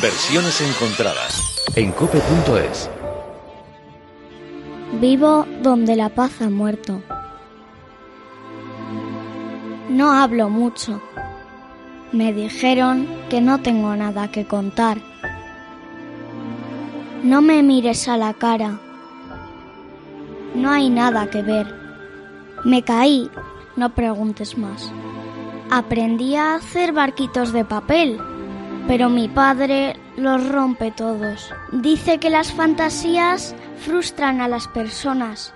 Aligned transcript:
Versiones 0.00 0.60
encontradas 0.60 1.60
en 1.74 1.90
cope.es. 1.90 2.88
Vivo 5.00 5.44
donde 5.60 5.96
la 5.96 6.08
paz 6.08 6.40
ha 6.40 6.48
muerto. 6.48 7.02
No 9.88 10.12
hablo 10.12 10.50
mucho. 10.50 11.02
Me 12.12 12.32
dijeron 12.32 13.08
que 13.28 13.40
no 13.40 13.60
tengo 13.60 13.96
nada 13.96 14.30
que 14.30 14.46
contar. 14.46 14.98
No 17.24 17.42
me 17.42 17.64
mires 17.64 18.06
a 18.06 18.16
la 18.16 18.34
cara. 18.34 18.78
No 20.54 20.70
hay 20.70 20.90
nada 20.90 21.28
que 21.28 21.42
ver. 21.42 21.74
Me 22.64 22.84
caí, 22.84 23.28
no 23.74 23.92
preguntes 23.96 24.56
más. 24.56 24.92
Aprendí 25.72 26.36
a 26.36 26.54
hacer 26.54 26.92
barquitos 26.92 27.52
de 27.52 27.64
papel 27.64 28.20
pero 28.88 29.10
mi 29.10 29.28
padre 29.28 30.00
los 30.16 30.48
rompe 30.48 30.90
todos. 30.90 31.52
Dice 31.72 32.18
que 32.18 32.30
las 32.30 32.50
fantasías 32.52 33.54
frustran 33.84 34.40
a 34.40 34.48
las 34.48 34.66
personas. 34.66 35.52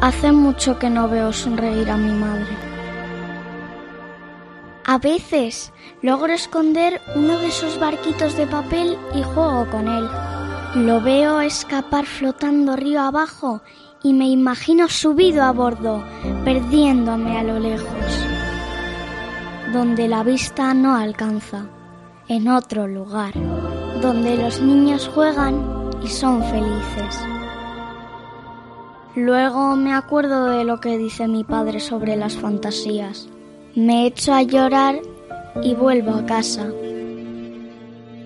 Hace 0.00 0.32
mucho 0.32 0.78
que 0.78 0.88
no 0.88 1.06
veo 1.06 1.34
sonreír 1.34 1.90
a 1.90 1.98
mi 1.98 2.12
madre. 2.12 2.56
A 4.86 4.96
veces 4.98 5.72
logro 6.00 6.32
esconder 6.32 7.00
uno 7.14 7.38
de 7.38 7.48
esos 7.48 7.78
barquitos 7.78 8.36
de 8.38 8.46
papel 8.46 8.96
y 9.14 9.22
juego 9.22 9.66
con 9.70 9.86
él. 9.86 10.08
Lo 10.76 11.02
veo 11.02 11.42
escapar 11.42 12.06
flotando 12.06 12.74
río 12.74 13.02
abajo 13.02 13.60
y 14.02 14.14
me 14.14 14.28
imagino 14.28 14.88
subido 14.88 15.42
a 15.42 15.52
bordo, 15.52 16.02
perdiéndome 16.44 17.38
a 17.38 17.42
lo 17.42 17.58
lejos, 17.58 18.26
donde 19.72 20.08
la 20.08 20.22
vista 20.22 20.74
no 20.74 20.96
alcanza 20.96 21.66
en 22.28 22.48
otro 22.48 22.86
lugar, 22.86 23.34
donde 24.00 24.36
los 24.36 24.60
niños 24.60 25.10
juegan 25.14 25.90
y 26.02 26.08
son 26.08 26.42
felices. 26.44 27.20
Luego 29.14 29.76
me 29.76 29.92
acuerdo 29.92 30.46
de 30.46 30.64
lo 30.64 30.80
que 30.80 30.98
dice 30.98 31.28
mi 31.28 31.44
padre 31.44 31.80
sobre 31.80 32.16
las 32.16 32.36
fantasías. 32.36 33.28
Me 33.74 34.06
echo 34.06 34.32
a 34.32 34.42
llorar 34.42 35.00
y 35.62 35.74
vuelvo 35.74 36.12
a 36.12 36.26
casa. 36.26 36.66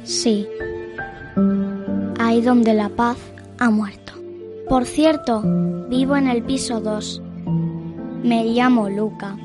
Sí, 0.05 0.49
ahí 2.19 2.41
donde 2.41 2.75
la 2.75 2.89
paz 2.89 3.19
ha 3.59 3.71
muerto. 3.71 4.15
Por 4.69 4.87
cierto, 4.87 5.43
vivo 5.89 6.17
en 6.17 6.29
el 6.29 6.43
piso 6.43 6.81
2. 6.81 7.23
Me 8.23 8.45
llamo 8.45 8.89
Luca. 8.89 9.37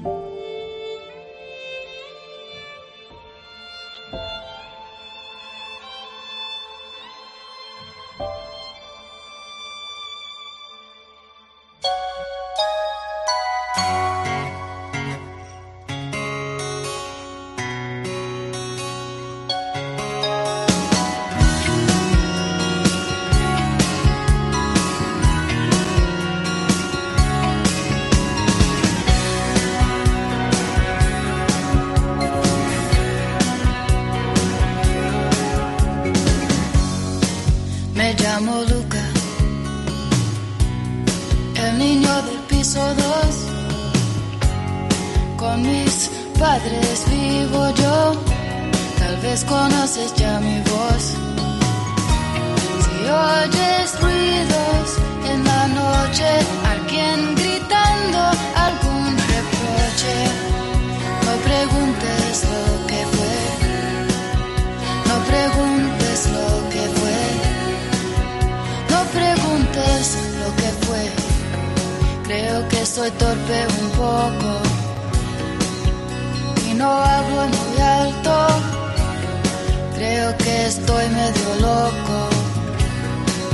soy 72.94 73.10
torpe 73.12 73.66
un 73.82 73.90
poco 73.98 74.52
y 76.70 76.76
no 76.76 76.92
hablo 76.92 77.48
muy 77.48 77.82
alto. 77.82 78.48
Creo 79.96 80.38
que 80.38 80.68
estoy 80.68 81.06
medio 81.10 81.50
loco. 81.60 82.18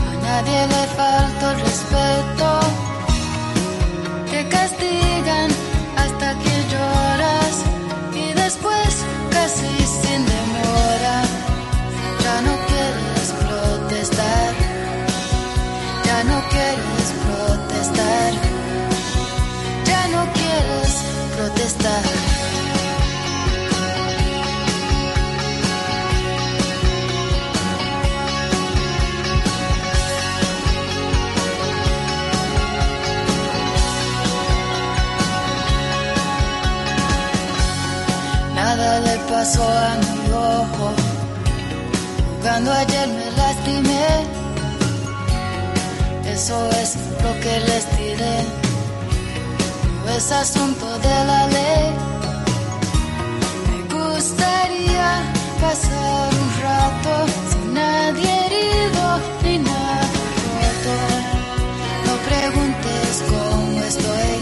A 0.09 0.13
nadie 0.28 0.67
le 0.67 0.83
falta 0.97 1.51
el 1.53 1.59
respeto. 1.61 2.49
Te 4.29 4.49
castigan 4.49 5.49
hasta 5.95 6.28
que 6.44 6.55
lloras 6.72 7.53
y 8.13 8.33
después 8.33 8.91
casi 9.31 9.67
pasó 39.40 39.63
a 39.63 39.96
mi 39.96 40.31
ojo. 40.34 40.91
Jugando 42.38 42.74
ayer 42.74 43.08
me 43.08 43.31
lastimé. 43.38 44.08
Eso 46.34 46.69
es 46.81 46.97
lo 47.24 47.31
que 47.41 47.59
les 47.68 47.97
diré. 47.97 48.69
No 50.09 50.16
es 50.16 50.31
asunto 50.31 50.88
de 50.97 51.25
la 51.30 51.47
ley. 51.47 51.92
Me 53.68 53.80
gustaría 53.94 55.22
pasar 55.62 56.34
un 56.34 56.50
rato 56.64 57.28
sin 57.52 57.74
nadie 57.75 58.31
herido 58.46 59.20
ni 59.44 59.59
nada 59.59 60.02
roto. 60.56 60.96
No 62.08 62.14
preguntes 62.28 63.24
cómo 63.30 63.84
estoy. 63.84 64.40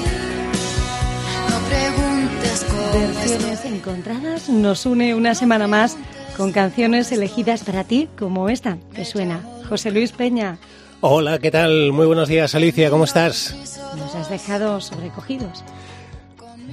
Versiones 2.93 3.65
encontradas 3.65 4.49
nos 4.49 4.85
une 4.85 5.15
una 5.15 5.35
semana 5.35 5.67
más 5.67 5.97
con 6.37 6.53
canciones 6.53 7.11
elegidas 7.11 7.65
para 7.65 7.83
ti, 7.83 8.07
como 8.17 8.47
esta 8.47 8.77
que 8.95 9.03
suena. 9.03 9.41
José 9.67 9.91
Luis 9.91 10.13
Peña. 10.13 10.59
Hola, 11.01 11.37
¿qué 11.37 11.51
tal? 11.51 11.91
Muy 11.93 12.07
buenos 12.07 12.27
días, 12.27 12.55
Alicia, 12.55 12.89
¿cómo 12.89 13.03
estás? 13.03 13.55
Nos 13.97 14.15
has 14.15 14.31
dejado 14.31 14.81
sobrecogidos. 14.81 15.63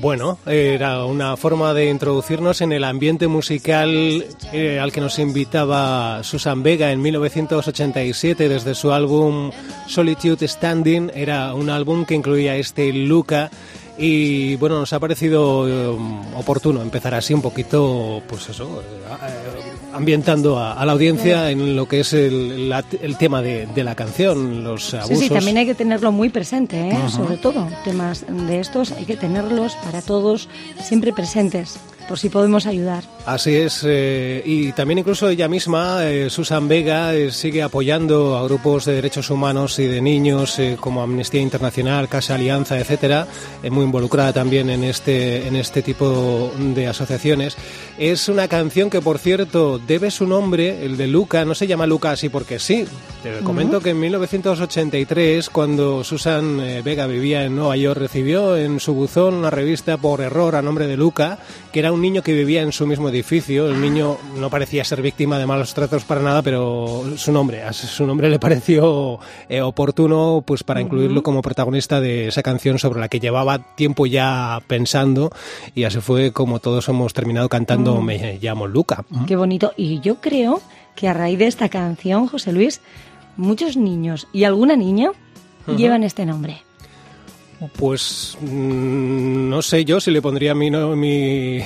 Bueno, 0.01 0.39
era 0.47 1.05
una 1.05 1.37
forma 1.37 1.75
de 1.75 1.91
introducirnos 1.91 2.63
en 2.63 2.73
el 2.73 2.85
ambiente 2.85 3.29
musical 3.29 4.25
eh, 4.51 4.79
al 4.81 4.93
que 4.93 5.03
nos 5.03 5.19
invitaba 5.19 6.23
Susan 6.25 6.63
Vega 6.63 6.91
en 6.91 7.03
1987 7.03 8.49
desde 8.49 8.75
su 8.75 8.93
álbum 8.93 9.51
Solitude 9.87 10.49
Standing. 10.49 11.13
Era 11.15 11.55
un 11.55 11.69
álbum 11.69 12.07
que 12.07 12.15
incluía 12.15 12.57
este 12.57 12.93
Luca 12.95 13.51
y 13.99 14.57
bueno, 14.57 14.81
nos 14.81 14.93
ha 14.95 14.99
parecido 14.99 15.69
eh, 15.69 15.99
oportuno 16.35 16.81
empezar 16.81 17.15
así 17.15 17.35
un 17.35 17.43
poquito, 17.43 18.23
pues 18.27 18.49
eso, 18.49 18.83
eh, 18.83 19.74
ambientando 19.95 20.59
a, 20.59 20.85
la 20.85 20.93
audiencia 20.93 21.51
en 21.51 21.77
lo 21.77 21.87
que 21.87 22.01
es 22.01 22.13
el, 22.13 22.73
tema 23.19 23.43
de, 23.43 23.69
la 23.77 23.95
canción, 23.95 24.65
los 24.65 24.95
abusos. 24.95 25.19
Sí, 25.19 25.29
sí, 25.29 25.35
también 25.35 25.59
hay 25.59 25.67
que 25.67 25.75
tenerlo 25.75 26.13
muy 26.13 26.29
presente, 26.29 26.91
¿eh? 26.91 26.99
sobre 27.09 27.37
todo 27.37 27.69
temas 27.85 28.25
de 28.29 28.61
estos 28.61 28.93
hay 28.93 29.05
que 29.05 29.17
tenerlos 29.17 29.75
para 29.85 30.03
todos 30.03 30.49
siempre 30.83 31.13
presentes. 31.13 31.79
Por 32.09 32.19
si 32.19 32.29
podemos 32.29 32.67
ayudar. 32.67 33.05
Así 33.27 33.55
es, 33.55 33.83
eh, 33.87 34.43
y 34.45 34.73
también 34.73 34.99
incluso 34.99 35.29
ella 35.29 35.49
misma, 35.49 36.05
eh, 36.05 36.29
Susan 36.29 36.69
Vega, 36.69 37.15
eh, 37.15 37.31
sigue 37.31 37.63
apoyando 37.63 38.37
a 38.37 38.45
grupos 38.45 38.85
de 38.85 38.95
derechos 38.95 39.31
humanos 39.31 39.79
y 39.79 39.87
de 39.87 40.03
niños 40.03 40.61
como 40.79 41.03
Amnistía 41.03 41.41
Internacional, 41.41 42.09
Casa 42.09 42.35
Alianza, 42.35 42.79
etcétera, 42.79 43.27
muy 43.71 43.85
involucrada 43.85 44.33
también 44.33 44.69
en 44.69 44.85
este 44.85 45.47
en 45.47 45.57
este 45.57 45.83
tipo 45.83 46.53
de 46.59 46.87
asociaciones. 46.87 47.57
Es 47.99 48.29
una 48.29 48.47
canción 48.47 48.91
que, 48.91 49.01
por 49.01 49.19
cierto, 49.19 49.79
debe 49.79 50.11
su 50.11 50.27
nombre, 50.27 50.85
el 50.85 50.97
de 50.97 51.07
Luca, 51.07 51.45
no 51.45 51.55
se 51.55 51.67
llama 51.67 51.87
Luca 51.87 52.11
así 52.11 52.29
porque 52.29 52.59
sí. 52.59 52.85
Te 53.23 53.39
comento 53.39 53.81
que 53.81 53.91
en 53.91 54.01
1983, 54.01 55.49
cuando 55.49 56.05
Susan 56.05 56.59
Vega 56.85 57.07
vivía 57.07 57.45
en 57.45 57.57
Nueva 57.57 57.77
York, 57.77 57.99
recibió 57.99 58.57
en 58.57 58.81
su 58.81 58.93
buzón 58.93 59.35
una 59.35 59.49
revista 59.49 59.97
por 59.97 60.21
error 60.21 60.57
a 60.57 60.63
nombre 60.63 60.87
de 60.87 60.99
Luca, 60.99 61.39
que 61.73 61.79
era 61.79 61.94
un 61.95 62.03
niño 62.03 62.23
que 62.23 62.33
vivía 62.33 62.63
en 62.63 62.73
su 62.73 62.87
mismo 62.87 63.09
edificio. 63.09 63.69
El 63.69 63.81
niño 63.81 64.19
no 64.37 64.51
parecía 64.51 64.85
ser 64.85 65.01
víctima 65.01 65.39
de 65.39 65.47
malos 65.47 65.75
tratos 65.75 66.05
para 66.05 66.21
nada, 66.21 66.43
pero 66.43 67.05
su 67.17 67.33
nombre, 67.33 67.63
su 67.73 68.07
nombre 68.07 68.29
le 68.29 68.39
pareció 68.39 69.19
eh, 69.49 69.63
oportuno 69.63 70.43
pues 70.47 70.63
para 70.65 70.81
incluirlo 70.81 71.23
como 71.23 71.43
protagonista 71.43 72.01
de 72.01 72.29
esa 72.29 72.43
canción 72.43 72.79
sobre 72.79 73.01
la 73.01 73.09
que 73.09 73.21
llevaba 73.21 73.59
tiempo 73.77 74.07
ya 74.07 74.61
pensando 74.67 75.31
y 75.75 75.85
así 75.85 76.01
fue 76.01 76.33
como 76.33 76.59
todos 76.59 76.89
hemos 76.89 77.15
terminado 77.15 77.49
cantando. 77.49 78.01
Me 78.03 78.39
llamo 78.41 78.67
Luca. 78.67 79.05
Qué 79.27 79.37
bonito. 79.37 79.73
Y 79.77 80.01
yo 80.01 80.17
creo 80.17 80.61
que 80.95 81.09
a 81.09 81.15
raíz 81.15 81.39
de 81.39 81.47
esta 81.47 81.69
canción, 81.69 82.27
José 82.27 82.53
Luis, 82.53 82.81
muchos 83.37 83.77
niños 83.77 84.29
y 84.33 84.45
alguna 84.45 84.77
niña 84.77 85.11
llevan 85.77 86.05
este 86.05 86.27
nombre. 86.27 86.63
Pues 87.77 88.37
mm, 88.41 89.49
no 89.49 89.63
sé 89.63 89.85
yo 89.85 90.01
si 90.01 90.11
le 90.11 90.23
pondría 90.23 90.53
a 90.53 90.55
mi, 90.55 90.71
mi, 90.71 91.61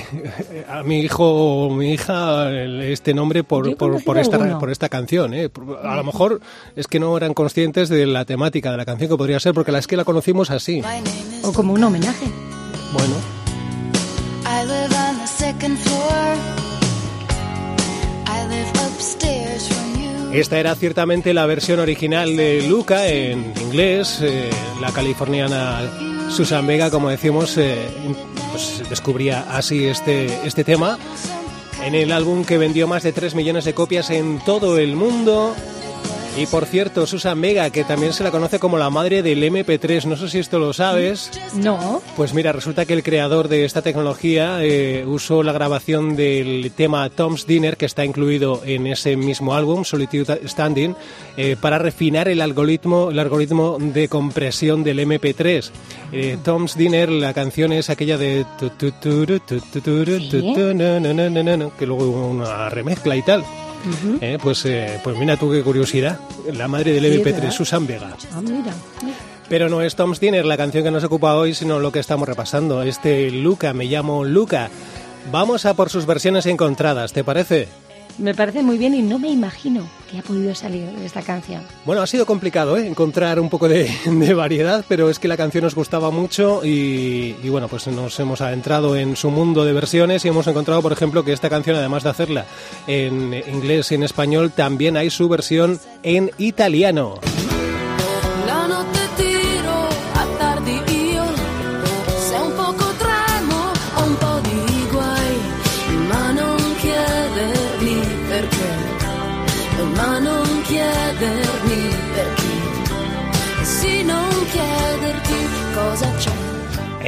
a 0.67 0.83
mi 0.83 0.99
hijo 0.99 1.25
o 1.25 1.69
mi 1.69 1.93
hija 1.93 2.51
este 2.83 3.13
nombre 3.13 3.43
por, 3.43 3.75
por, 3.75 4.17
esta, 4.17 4.59
por 4.59 4.69
esta 4.69 4.89
canción. 4.89 5.33
¿eh? 5.33 5.49
A 5.83 5.95
lo 5.95 6.03
mejor 6.03 6.41
es 6.75 6.87
que 6.87 6.99
no 6.99 7.15
eran 7.17 7.33
conscientes 7.33 7.89
de 7.89 8.05
la 8.05 8.25
temática 8.25 8.71
de 8.71 8.77
la 8.77 8.85
canción 8.85 9.09
que 9.09 9.17
podría 9.17 9.39
ser, 9.39 9.53
porque 9.53 9.71
la 9.71 9.79
es 9.79 9.87
que 9.87 9.97
la 9.97 10.05
conocimos 10.05 10.51
así. 10.51 10.81
O 11.43 11.53
como 11.53 11.73
un 11.73 11.83
homenaje. 11.83 12.25
Bueno. 12.93 13.38
Esta 20.31 20.59
era 20.59 20.75
ciertamente 20.75 21.33
la 21.33 21.47
versión 21.47 21.79
original 21.79 22.37
de 22.37 22.67
Luca 22.67 23.07
en 23.07 23.53
inglés. 23.61 24.19
Eh, 24.21 24.49
la 24.79 24.91
californiana 24.91 25.81
Susan 26.29 26.67
Vega, 26.67 26.91
como 26.91 27.09
decimos, 27.09 27.57
eh, 27.57 27.89
pues 28.51 28.83
descubría 28.89 29.45
así 29.49 29.85
este, 29.85 30.25
este 30.45 30.63
tema 30.63 30.99
en 31.83 31.95
el 31.95 32.11
álbum 32.11 32.45
que 32.45 32.59
vendió 32.59 32.87
más 32.87 33.03
de 33.03 33.11
3 33.11 33.33
millones 33.33 33.65
de 33.65 33.73
copias 33.73 34.11
en 34.11 34.39
todo 34.45 34.77
el 34.77 34.95
mundo. 34.95 35.55
Y 36.37 36.45
por 36.45 36.65
cierto, 36.65 37.05
Susan 37.05 37.41
Vega, 37.41 37.69
que 37.69 37.83
también 37.83 38.13
se 38.13 38.23
la 38.23 38.31
conoce 38.31 38.59
como 38.59 38.77
la 38.77 38.89
madre 38.89 39.21
del 39.21 39.43
MP3, 39.43 40.05
no 40.05 40.15
sé 40.15 40.29
si 40.29 40.39
esto 40.39 40.57
lo 40.57 40.71
sabes. 40.71 41.31
No. 41.53 42.01
Pues 42.15 42.33
mira, 42.33 42.53
resulta 42.53 42.85
que 42.85 42.93
el 42.93 43.03
creador 43.03 43.49
de 43.49 43.65
esta 43.65 43.81
tecnología 43.81 44.63
eh, 44.63 45.03
usó 45.05 45.43
la 45.43 45.51
grabación 45.51 46.15
del 46.15 46.71
tema 46.75 47.09
Tom's 47.09 47.45
Dinner, 47.45 47.75
que 47.75 47.85
está 47.85 48.05
incluido 48.05 48.61
en 48.63 48.87
ese 48.87 49.17
mismo 49.17 49.53
álbum, 49.53 49.83
Solitude 49.83 50.47
Standing, 50.47 50.95
eh, 51.35 51.57
para 51.59 51.77
refinar 51.77 52.29
el 52.29 52.41
algoritmo, 52.41 53.11
el 53.11 53.19
algoritmo 53.19 53.77
de 53.79 54.07
compresión 54.07 54.83
del 54.83 54.99
MP3. 54.99 55.71
Tom's 56.43 56.77
Dinner, 56.77 57.09
la 57.09 57.33
canción 57.33 57.73
es 57.73 57.89
aquella 57.89 58.17
de... 58.17 58.45
Que 61.77 61.85
luego 61.85 62.05
hubo 62.05 62.27
una 62.27 62.69
remezcla 62.69 63.15
y 63.15 63.21
tal. 63.23 63.43
Eh, 64.21 64.37
pues, 64.41 64.65
eh, 64.65 64.99
pues 65.03 65.17
mira 65.17 65.37
tú 65.37 65.51
qué 65.51 65.63
curiosidad. 65.63 66.19
La 66.53 66.67
madre 66.67 66.93
del 66.93 67.05
MP3, 67.05 67.51
Susan 67.51 67.87
Vega. 67.87 68.15
Ah, 68.33 68.41
mira, 68.41 68.73
Pero 69.47 69.69
no 69.69 69.81
es 69.81 69.95
Tom's 69.95 70.19
Dinner 70.19 70.45
la 70.45 70.57
canción 70.57 70.83
que 70.83 70.91
nos 70.91 71.03
ocupa 71.03 71.35
hoy, 71.35 71.53
sino 71.53 71.79
lo 71.79 71.91
que 71.91 71.99
estamos 71.99 72.27
repasando. 72.27 72.83
Este 72.83 73.31
Luca, 73.31 73.73
me 73.73 73.85
llamo 73.85 74.23
Luca. 74.23 74.69
Vamos 75.31 75.65
a 75.65 75.73
por 75.73 75.89
sus 75.89 76.05
versiones 76.05 76.45
encontradas, 76.45 77.13
¿te 77.13 77.23
parece? 77.23 77.67
Me 78.19 78.35
parece 78.35 78.61
muy 78.63 78.77
bien 78.77 78.93
y 78.93 79.01
no 79.01 79.17
me 79.17 79.29
imagino 79.29 79.87
que 80.11 80.19
ha 80.19 80.21
podido 80.21 80.53
salir 80.53 80.89
de 80.89 81.05
esta 81.05 81.21
canción. 81.21 81.61
Bueno, 81.85 82.01
ha 82.01 82.07
sido 82.07 82.25
complicado 82.25 82.77
¿eh? 82.77 82.85
encontrar 82.85 83.39
un 83.39 83.49
poco 83.49 83.67
de, 83.69 84.33
variedad, 84.33 84.83
pero 84.87 85.09
es 85.09 85.19
que 85.19 85.27
la 85.27 85.37
canción 85.37 85.63
nos 85.63 85.75
gustaba 85.75 86.11
mucho 86.11 86.65
y, 86.65 87.35
y, 87.41 87.49
bueno, 87.49 87.67
pues 87.67 87.87
nos 87.87 88.19
hemos 88.19 88.41
adentrado 88.41 88.95
en 88.95 89.15
su 89.15 89.31
mundo 89.31 89.63
de 89.63 89.73
versiones 89.73 90.25
y 90.25 90.27
hemos 90.27 90.47
encontrado, 90.47 90.81
por 90.81 90.91
ejemplo, 90.91 91.23
que 91.23 91.31
esta 91.31 91.49
canción, 91.49 91.77
además 91.77 92.03
de 92.03 92.09
hacerla 92.09 92.45
en 92.87 93.33
inglés 93.33 93.91
y 93.91 93.95
en 93.95 94.03
español, 94.03 94.51
también 94.51 94.97
hay 94.97 95.09
su 95.09 95.29
versión 95.29 95.79
en 96.03 96.31
italiano. 96.37 97.19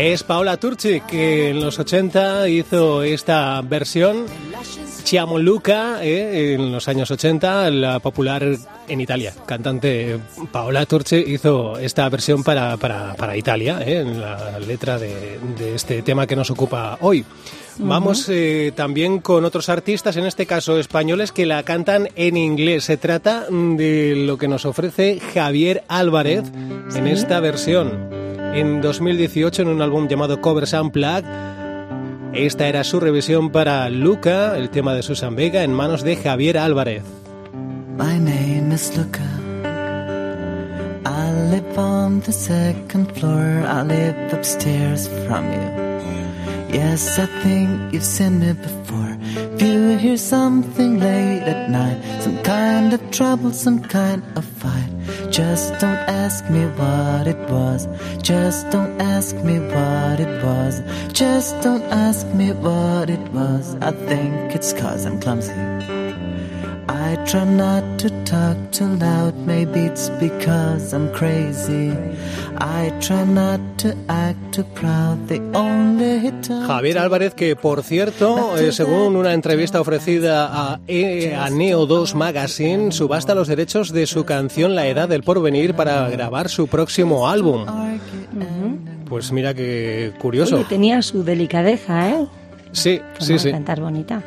Es 0.01 0.23
Paola 0.23 0.57
Turci 0.57 0.99
que 1.01 1.51
en 1.51 1.61
los 1.61 1.77
80 1.77 2.49
hizo 2.49 3.03
esta 3.03 3.61
versión 3.61 4.25
Chiamo 5.03 5.37
Luca 5.37 6.03
eh, 6.03 6.55
en 6.55 6.71
los 6.71 6.87
años 6.87 7.11
80, 7.11 7.69
la 7.69 7.99
popular 7.99 8.43
en 8.87 8.99
Italia. 8.99 9.31
Cantante 9.45 10.17
Paola 10.51 10.87
Turci 10.87 11.17
hizo 11.17 11.77
esta 11.77 12.09
versión 12.09 12.43
para, 12.43 12.77
para, 12.77 13.37
Italia, 13.37 13.79
eh, 13.85 13.99
en 13.99 14.19
la 14.19 14.57
letra 14.57 14.97
de, 14.97 15.37
este 15.75 16.01
tema 16.01 16.25
que 16.25 16.35
nos 16.35 16.49
ocupa 16.49 16.97
hoy. 17.01 17.23
Vamos 17.77 18.27
eh, 18.27 18.73
también 18.75 19.19
con 19.19 19.45
otros 19.45 19.69
artistas, 19.69 20.17
en 20.17 20.25
este 20.25 20.47
caso 20.47 20.79
españoles, 20.79 21.31
que 21.31 21.45
la 21.45 21.61
cantan 21.61 22.09
en 22.15 22.37
inglés. 22.37 22.85
Se 22.85 22.97
trata 22.97 23.45
de 23.51 24.15
lo 24.15 24.39
que 24.39 24.47
nos 24.47 24.65
ofrece 24.65 25.19
Javier 25.35 25.83
Álvarez 25.87 26.45
en 26.95 27.05
esta 27.05 27.39
versión 27.39 28.20
en 28.53 28.81
2018 28.81 29.61
en 29.61 29.67
un 29.67 29.81
álbum 29.81 30.07
llamado 30.07 30.41
Covers 30.41 30.73
Unplugged. 30.73 31.25
Esta 32.33 32.67
era 32.67 32.83
su 32.83 32.99
revisión 32.99 33.51
para 33.51 33.89
Luca, 33.89 34.57
el 34.57 34.69
tema 34.69 34.93
de 34.93 35.03
Susan 35.03 35.35
Vega, 35.35 35.63
en 35.63 35.73
manos 35.73 36.03
de 36.03 36.15
Javier 36.15 36.57
Álvarez. 36.57 37.03
My 37.97 38.19
name 38.19 38.73
is 38.73 38.95
Luca. 38.97 39.19
I 41.05 41.51
live 41.51 41.77
on 41.77 42.21
the 42.21 42.31
second 42.31 43.11
floor. 43.13 43.63
I 43.65 43.83
live 43.83 44.33
upstairs 44.33 45.09
from 45.27 45.51
you. 45.51 45.90
Yes, 46.73 47.19
I 47.19 47.25
think 47.43 47.93
you've 47.93 48.05
seen 48.05 48.39
me 48.39 48.53
before. 48.53 49.17
If 49.55 49.61
you 49.61 49.97
hear 49.97 50.15
something 50.15 50.99
late 50.99 51.43
at 51.43 51.69
night, 51.69 51.99
some 52.21 52.41
kind 52.43 52.93
of 52.93 53.11
trouble, 53.11 53.51
some 53.51 53.81
kind 53.81 54.23
of 54.37 54.45
fight. 54.45 54.89
Just 55.29 55.73
don't 55.79 56.03
ask 56.07 56.49
me 56.49 56.65
what 56.79 57.27
it 57.27 57.39
was. 57.49 57.87
Just 58.21 58.69
don't 58.69 59.01
ask 59.01 59.35
me 59.35 59.59
what 59.59 60.19
it 60.19 60.43
was. 60.43 60.81
Just 61.11 61.61
don't 61.61 61.83
ask 61.83 62.25
me 62.27 62.53
what 62.53 63.09
it 63.09 63.25
was. 63.31 63.75
I 63.81 63.91
think 63.91 64.55
it's 64.55 64.71
cause 64.71 65.05
I'm 65.05 65.19
clumsy. 65.19 66.00
I 67.03 67.17
try 67.25 67.45
not 67.45 67.83
to 67.97 68.09
talk 68.25 68.57
too 68.71 68.95
loud. 68.99 69.33
Maybe 69.47 69.79
it's 69.85 70.09
because 70.19 70.93
I'm 70.93 71.11
crazy. 71.11 71.91
I 72.59 72.91
try 72.99 73.25
not 73.25 73.59
to 73.79 73.95
act 74.07 74.53
too 74.53 74.65
proud. 74.75 75.17
The 75.27 75.41
only 75.53 76.31
Javier 76.67 76.99
Álvarez, 76.99 77.33
que 77.33 77.55
por 77.55 77.81
cierto, 77.81 78.55
eh, 78.57 78.71
según 78.71 79.15
una 79.15 79.33
entrevista 79.33 79.81
ofrecida 79.81 80.49
a, 80.51 80.79
e, 80.87 81.33
a 81.33 81.49
Neo 81.49 81.85
2 81.85 82.13
Magazine, 82.15 82.91
subasta 82.91 83.33
los 83.33 83.47
derechos 83.47 83.91
de 83.91 84.05
su 84.05 84.23
canción 84.23 84.75
La 84.75 84.87
Edad 84.87 85.09
del 85.09 85.23
Porvenir 85.23 85.73
para 85.73 86.07
grabar 86.09 86.49
su 86.49 86.67
próximo 86.67 87.27
álbum. 87.27 87.65
Pues 89.09 89.31
mira 89.31 89.53
qué 89.53 90.13
curioso. 90.21 90.57
Oye, 90.57 90.65
tenía 90.65 91.01
su 91.01 91.23
delicadeza, 91.23 92.09
¿eh? 92.09 92.27
Sí, 92.71 93.01
sí, 93.19 93.37
sí. 93.39 93.51
Cantar 93.51 93.81
bonita. 93.81 94.21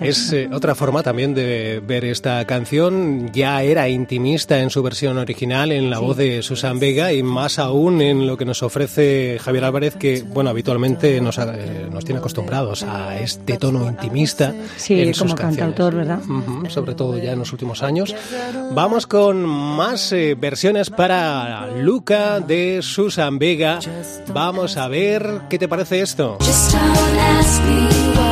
Es 0.00 0.32
eh, 0.32 0.48
otra 0.52 0.74
forma 0.74 1.02
también 1.02 1.34
de 1.34 1.82
ver 1.84 2.04
esta 2.04 2.44
canción. 2.46 3.30
Ya 3.32 3.62
era 3.62 3.88
intimista 3.88 4.60
en 4.60 4.70
su 4.70 4.82
versión 4.82 5.18
original, 5.18 5.72
en 5.72 5.90
la 5.90 5.98
voz 5.98 6.16
de 6.16 6.42
Susan 6.42 6.78
Vega, 6.78 7.12
y 7.12 7.22
más 7.22 7.58
aún 7.58 8.00
en 8.00 8.26
lo 8.26 8.36
que 8.36 8.44
nos 8.44 8.62
ofrece 8.62 9.38
Javier 9.40 9.64
Álvarez, 9.64 9.96
que 9.96 10.22
bueno 10.22 10.50
habitualmente 10.50 11.20
nos, 11.20 11.38
eh, 11.38 11.88
nos 11.90 12.04
tiene 12.04 12.18
acostumbrados 12.18 12.82
a 12.82 13.18
este 13.18 13.56
tono 13.56 13.86
intimista. 13.88 14.54
Sí, 14.76 15.00
en 15.00 15.12
como 15.12 15.30
sus 15.30 15.40
cantautor, 15.40 15.94
¿verdad? 15.94 16.20
sobre 16.68 16.94
todo 16.94 17.18
ya 17.18 17.32
en 17.32 17.38
los 17.38 17.52
últimos 17.52 17.82
años. 17.82 18.14
Vamos 18.72 19.06
con 19.06 19.44
más 19.44 20.12
eh, 20.12 20.36
versiones 20.38 20.90
para 20.90 21.68
Luca 21.76 22.40
de 22.40 22.80
Susan 22.82 23.38
Vega. 23.38 23.78
Vamos 24.32 24.76
a 24.76 24.88
ver 24.88 25.42
qué 25.48 25.58
te 25.58 25.68
parece 25.68 26.00
esto. 26.00 26.38
Just 27.42 27.60
un 27.64 28.31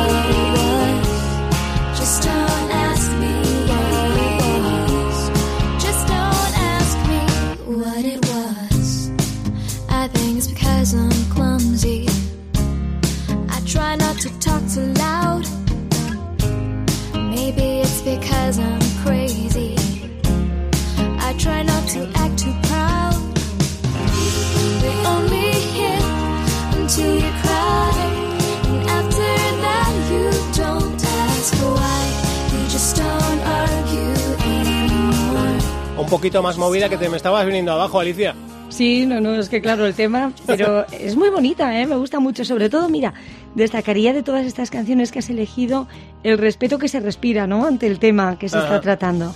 poquito 36.11 36.43
más 36.43 36.57
movida 36.57 36.89
que 36.89 36.97
te 36.97 37.07
me 37.07 37.15
estabas 37.15 37.45
viniendo 37.45 37.71
abajo, 37.71 37.99
Alicia. 37.99 38.35
Sí, 38.67 39.05
no, 39.05 39.21
no, 39.21 39.33
es 39.35 39.47
que 39.47 39.61
claro 39.61 39.85
el 39.85 39.93
tema, 39.93 40.33
pero 40.45 40.85
es 40.91 41.15
muy 41.15 41.29
bonita, 41.29 41.79
¿eh? 41.79 41.87
me 41.87 41.95
gusta 41.95 42.19
mucho. 42.19 42.43
Sobre 42.43 42.69
todo, 42.69 42.89
mira, 42.89 43.13
destacaría 43.55 44.11
de 44.11 44.21
todas 44.21 44.45
estas 44.45 44.69
canciones 44.69 45.11
que 45.11 45.19
has 45.19 45.29
elegido 45.29 45.87
el 46.23 46.37
respeto 46.37 46.77
que 46.77 46.89
se 46.89 46.99
respira, 46.99 47.47
¿no? 47.47 47.65
Ante 47.65 47.87
el 47.87 47.97
tema 47.97 48.37
que 48.37 48.49
se 48.49 48.59
está 48.59 48.81
tratando. 48.81 49.33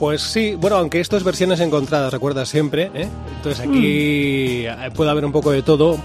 Pues 0.00 0.20
sí, 0.20 0.56
bueno, 0.56 0.76
aunque 0.76 1.00
esto 1.00 1.16
es 1.16 1.22
versiones 1.22 1.60
encontradas, 1.60 2.12
recuerda 2.12 2.44
siempre, 2.44 2.90
¿eh? 2.92 3.08
Entonces 3.36 3.60
aquí 3.66 4.66
eh, 4.66 4.90
puede 4.94 5.10
haber 5.10 5.24
un 5.24 5.32
poco 5.32 5.52
de 5.52 5.62
todo. 5.62 5.96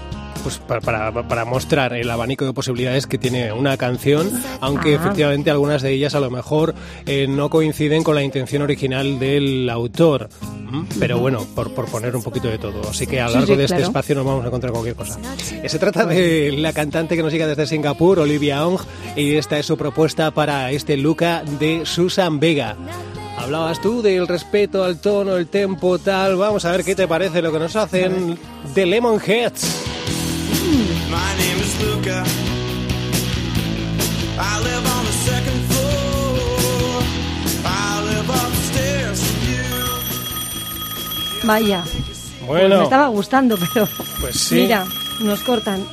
Pues 0.42 0.58
para, 0.58 0.80
para, 0.80 1.28
para 1.28 1.44
mostrar 1.44 1.92
el 1.92 2.10
abanico 2.10 2.44
de 2.44 2.52
posibilidades 2.52 3.06
que 3.06 3.16
tiene 3.16 3.52
una 3.52 3.76
canción, 3.76 4.28
aunque 4.60 4.94
Ah. 4.94 4.96
efectivamente 5.00 5.50
algunas 5.50 5.82
de 5.82 5.92
ellas 5.92 6.14
a 6.16 6.20
lo 6.20 6.30
mejor 6.30 6.74
eh, 7.06 7.26
no 7.28 7.48
coinciden 7.48 8.02
con 8.02 8.16
la 8.16 8.22
intención 8.24 8.62
original 8.62 9.18
del 9.20 9.70
autor. 9.70 10.28
¿m? 10.72 10.84
Pero 10.98 11.18
bueno, 11.18 11.46
por, 11.54 11.72
por 11.74 11.86
poner 11.86 12.16
un 12.16 12.22
poquito 12.24 12.48
de 12.48 12.58
todo. 12.58 12.88
Así 12.90 13.06
que 13.06 13.20
a 13.20 13.26
lo 13.28 13.34
largo 13.34 13.46
sí, 13.46 13.54
de 13.56 13.64
este 13.64 13.82
espacio 13.82 14.14
nos 14.16 14.24
vamos 14.24 14.44
a 14.44 14.48
encontrar 14.48 14.72
cualquier 14.72 14.96
cosa. 14.96 15.18
Se 15.66 15.78
trata 15.78 16.06
de 16.06 16.52
la 16.58 16.72
cantante 16.72 17.14
que 17.14 17.22
nos 17.22 17.32
llega 17.32 17.46
desde 17.46 17.66
Singapur, 17.66 18.18
Olivia 18.18 18.66
Ong, 18.66 18.80
y 19.14 19.36
esta 19.36 19.58
es 19.58 19.66
su 19.66 19.76
propuesta 19.76 20.32
para 20.32 20.70
este 20.72 20.96
Luca 20.96 21.44
de 21.60 21.86
Susan 21.86 22.40
Vega. 22.40 22.76
Hablabas 23.38 23.80
tú 23.80 24.02
del 24.02 24.26
respeto 24.28 24.82
al 24.84 25.00
tono, 25.00 25.36
el 25.36 25.46
tempo, 25.46 25.98
tal. 25.98 26.36
Vamos 26.36 26.64
a 26.64 26.72
ver 26.72 26.84
qué 26.84 26.94
te 26.94 27.06
parece 27.06 27.42
lo 27.42 27.52
que 27.52 27.58
nos 27.60 27.76
hacen 27.76 28.38
de 28.74 28.86
Lemonheads. 28.86 30.01
My 30.52 31.32
name 31.38 31.58
is 31.60 31.72
Luca. 31.82 32.22
I 34.38 34.60
live 34.60 34.86
on 34.96 35.04
the 35.04 35.12
second 35.24 35.60
floor. 35.70 37.02
I 37.64 38.02
live 38.10 38.28
upstairs 38.28 39.18
from 39.24 39.40
you. 39.48 41.46
Vaya, 41.46 41.82
pues 41.84 42.32
Bueno, 42.46 42.78
me 42.78 42.84
estaba 42.84 43.06
gustando, 43.08 43.56
pero 43.56 43.88
pues 44.20 44.36
sí. 44.36 44.54
mira, 44.56 44.84
nos 45.20 45.40
cortan. 45.40 45.84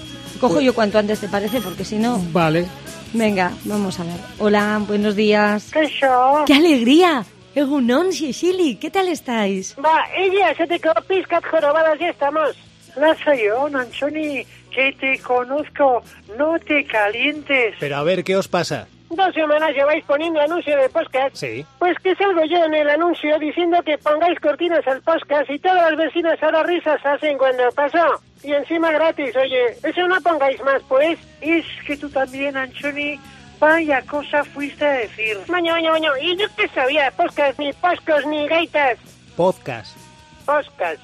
Cojo 0.42 0.60
yo 0.62 0.74
cuanto 0.74 1.00
antes, 1.00 1.20
¿te 1.20 1.28
parece? 1.30 1.62
Porque 1.62 1.86
si 1.86 1.98
no... 1.98 2.22
Vale. 2.34 2.66
Venga, 3.14 3.52
vamos 3.66 4.00
a 4.00 4.04
ver. 4.04 4.18
Hola, 4.40 4.82
buenos 4.86 5.16
días. 5.16 5.72
¿Qué 5.72 5.80
això? 5.88 6.44
¡Qué 6.46 6.54
alegría! 6.54 7.26
Egunon, 7.56 8.12
Shishili, 8.12 8.76
¿qué 8.76 8.92
tal 8.92 9.08
estáis? 9.08 9.76
Va, 9.84 10.04
ella, 10.16 10.54
se 10.56 10.68
te 10.68 10.80
piscat 11.08 11.44
jorobadas, 11.50 11.98
ya 12.00 12.10
estamos. 12.10 12.56
La 12.96 13.16
soy 13.24 13.46
yo, 13.46 13.70
Nanchoni, 13.70 14.46
que 14.74 14.94
te 15.00 15.20
conozco, 15.20 16.04
no 16.38 16.60
te 16.60 16.86
calientes. 16.86 17.76
Pero 17.80 17.98
a 17.98 18.04
ver, 18.04 18.24
¿qué 18.24 18.36
os 18.36 18.48
pasa? 18.48 18.88
Dos 19.10 19.34
semanas 19.34 19.72
lleváis 19.74 20.04
poniendo 20.06 20.40
anuncio 20.40 20.78
de 20.78 20.88
podcast. 20.90 21.36
Sí. 21.36 21.66
Pues 21.80 21.98
que 22.00 22.16
salgo 22.16 22.44
yo 22.46 22.64
en 22.66 22.76
el 22.76 22.90
anuncio 22.90 23.40
diciendo 23.40 23.82
que 23.84 23.98
pongáis 23.98 24.40
cortinas 24.40 24.86
al 24.88 25.02
podcast 25.02 25.50
y 25.50 25.58
todas 25.58 25.90
las 25.92 25.98
vecinas 25.98 26.42
ahora 26.44 26.64
risas 26.64 27.04
hacen 27.04 27.38
cuando 27.38 27.64
pasó. 27.72 28.22
Y 28.44 28.54
encima 28.54 28.92
gratis, 28.92 29.36
oye, 29.36 29.78
eso 29.84 30.08
no 30.08 30.22
pongáis 30.22 30.64
más, 30.64 30.82
pues. 30.88 31.18
Es 31.42 31.66
que 31.88 31.98
tú 31.98 32.08
también, 32.10 32.56
Anchoni, 32.56 33.20
vaya 33.60 34.02
cosa 34.04 34.44
fuiste 34.44 34.86
a 34.86 34.92
decir. 34.92 35.38
Maño, 35.48 35.74
maño, 35.74 35.92
maño, 35.92 36.12
y 36.22 36.38
yo 36.38 36.46
qué 36.56 36.68
sabía, 36.70 37.12
podcast, 37.12 37.58
ni 37.58 37.74
poscos, 37.74 38.26
ni 38.28 38.48
gaitas. 38.48 38.98
Podcast. 39.36 39.98
Podcast, 40.46 41.02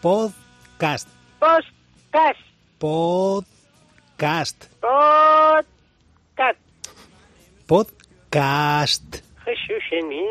Podcast. 0.00 1.21
Podcast, 1.42 2.38
Podcast. 2.78 4.64
podcast. 4.78 6.58
Podcast. 7.66 9.16
Jesús 9.44 9.82
en 9.90 10.08
mí. 10.08 10.24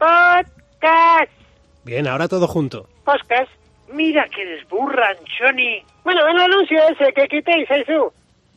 Podcast. 0.00 1.30
Bien, 1.84 2.08
ahora 2.08 2.26
todo 2.26 2.48
junto. 2.48 2.88
Podcast. 3.04 3.48
Mira 3.92 4.26
que 4.28 4.42
eres 4.42 4.68
burra, 4.68 5.10
Anchoni. 5.10 5.84
Bueno, 6.02 6.26
el 6.26 6.36
anuncio 6.36 6.78
ese 6.88 7.12
que 7.12 7.28
quitéis, 7.28 7.68
Jesús. 7.68 8.12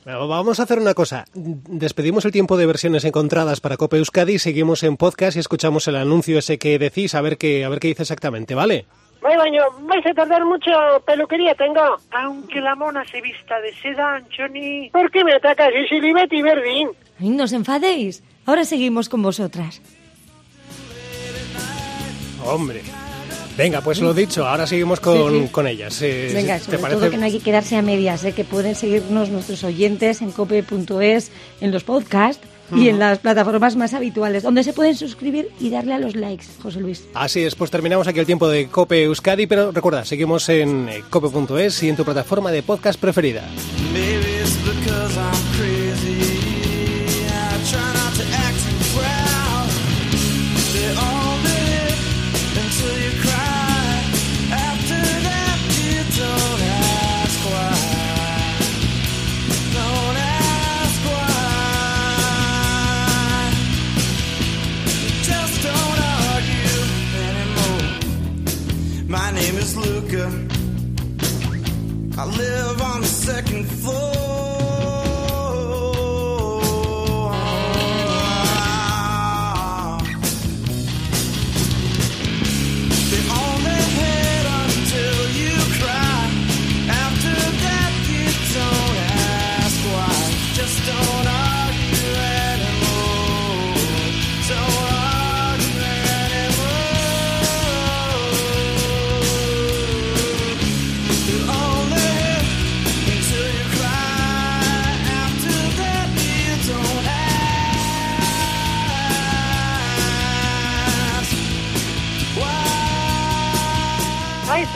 Vamos 0.06 0.60
a 0.60 0.64
hacer 0.64 0.80
una 0.80 0.96
cosa. 0.96 1.26
Despedimos 1.36 2.26
el 2.26 2.32
tiempo 2.32 2.58
de 2.58 2.66
versiones 2.66 3.06
encontradas 3.06 3.62
para 3.62 3.78
Cope 3.78 3.98
Euskadi, 3.98 4.40
seguimos 4.40 4.82
en 4.82 4.98
podcast 4.98 5.38
y 5.38 5.42
escuchamos 5.42 5.88
el 5.88 5.98
anuncio 5.98 6.40
ese 6.40 6.58
que 6.58 6.80
decís, 6.80 7.14
a 7.14 7.22
ver 7.22 7.38
qué, 7.38 7.66
a 7.66 7.70
ver 7.70 7.80
qué 7.80 7.90
dice 7.90 8.02
exactamente, 8.02 8.56
¿vale? 8.56 8.88
Vaya 9.26 9.38
baño, 9.40 9.62
vais 9.90 10.06
a 10.06 10.14
tardar 10.14 10.46
mucho, 10.46 10.70
peluquería 11.04 11.56
tengo. 11.56 11.82
Aunque 12.12 12.62
la 12.62 12.76
mona 12.76 13.04
se 13.12 13.20
vista 13.22 13.60
de 13.60 13.74
seda, 13.82 14.18
Anchoni. 14.18 14.92
¿Por 14.92 15.10
qué 15.10 15.24
me 15.24 15.34
atacas, 15.34 15.70
Isilibet 15.84 16.32
y 16.32 16.44
Verdín? 16.44 16.90
Ay, 17.20 17.30
no 17.30 17.46
os 17.46 17.54
enfadéis. 17.54 18.22
Ahora 18.46 18.64
seguimos 18.66 19.10
con 19.10 19.24
vosotras. 19.24 19.82
Hombre. 22.46 22.82
Venga, 23.58 23.82
pues 23.82 24.00
lo 24.02 24.14
dicho, 24.14 24.46
ahora 24.46 24.68
seguimos 24.68 25.00
con, 25.00 25.32
Sí, 25.32 25.42
sí. 25.46 25.48
con 25.52 25.66
ellas. 25.66 26.02
Eh, 26.02 26.30
Venga, 26.34 26.58
¿Te 26.60 26.66
sobre 26.66 26.78
parece? 26.80 27.00
todo 27.00 27.10
que 27.10 27.18
no 27.18 27.26
hay 27.26 27.32
que 27.32 27.40
quedarse 27.44 27.78
a 27.78 27.82
medias, 27.82 28.24
¿eh? 28.26 28.34
que 28.34 28.44
pueden 28.44 28.76
seguirnos 28.76 29.30
nuestros 29.30 29.64
oyentes 29.64 30.22
en 30.22 30.32
cope.es, 30.34 31.32
en 31.62 31.72
los 31.72 31.84
podcasts 31.86 32.46
y 32.74 32.90
en 32.90 33.00
las 33.00 33.20
plataformas 33.20 33.76
más 33.76 33.94
habituales, 33.94 34.44
donde 34.44 34.64
se 34.64 34.74
pueden 34.74 34.96
suscribir 34.96 35.50
y 35.60 35.70
darle 35.70 35.94
a 35.94 36.00
los 36.00 36.16
likes, 36.16 36.46
José 36.62 36.80
Luis. 36.80 37.06
Así 37.14 37.44
es, 37.44 37.56
pues 37.56 37.72
terminamos 37.72 38.08
aquí 38.08 38.20
el 38.20 38.26
tiempo 38.26 38.48
de 38.48 38.68
Cope 38.68 39.04
Euskadi, 39.04 39.48
pero 39.48 39.72
recuerda, 39.72 40.06
seguimos 40.06 40.48
en 40.50 40.90
eh, 40.90 41.04
cope.es 41.10 41.84
y 41.84 41.90
en 41.90 41.96
tu 41.96 42.04
plataforma 42.04 42.52
de 42.52 42.64
podcast 42.64 43.00
preferida. 43.00 43.44
I 72.18 72.26
live 72.26 72.82
on 72.82 73.02
the 73.02 73.08
second 73.08 73.66
floor. 73.66 74.25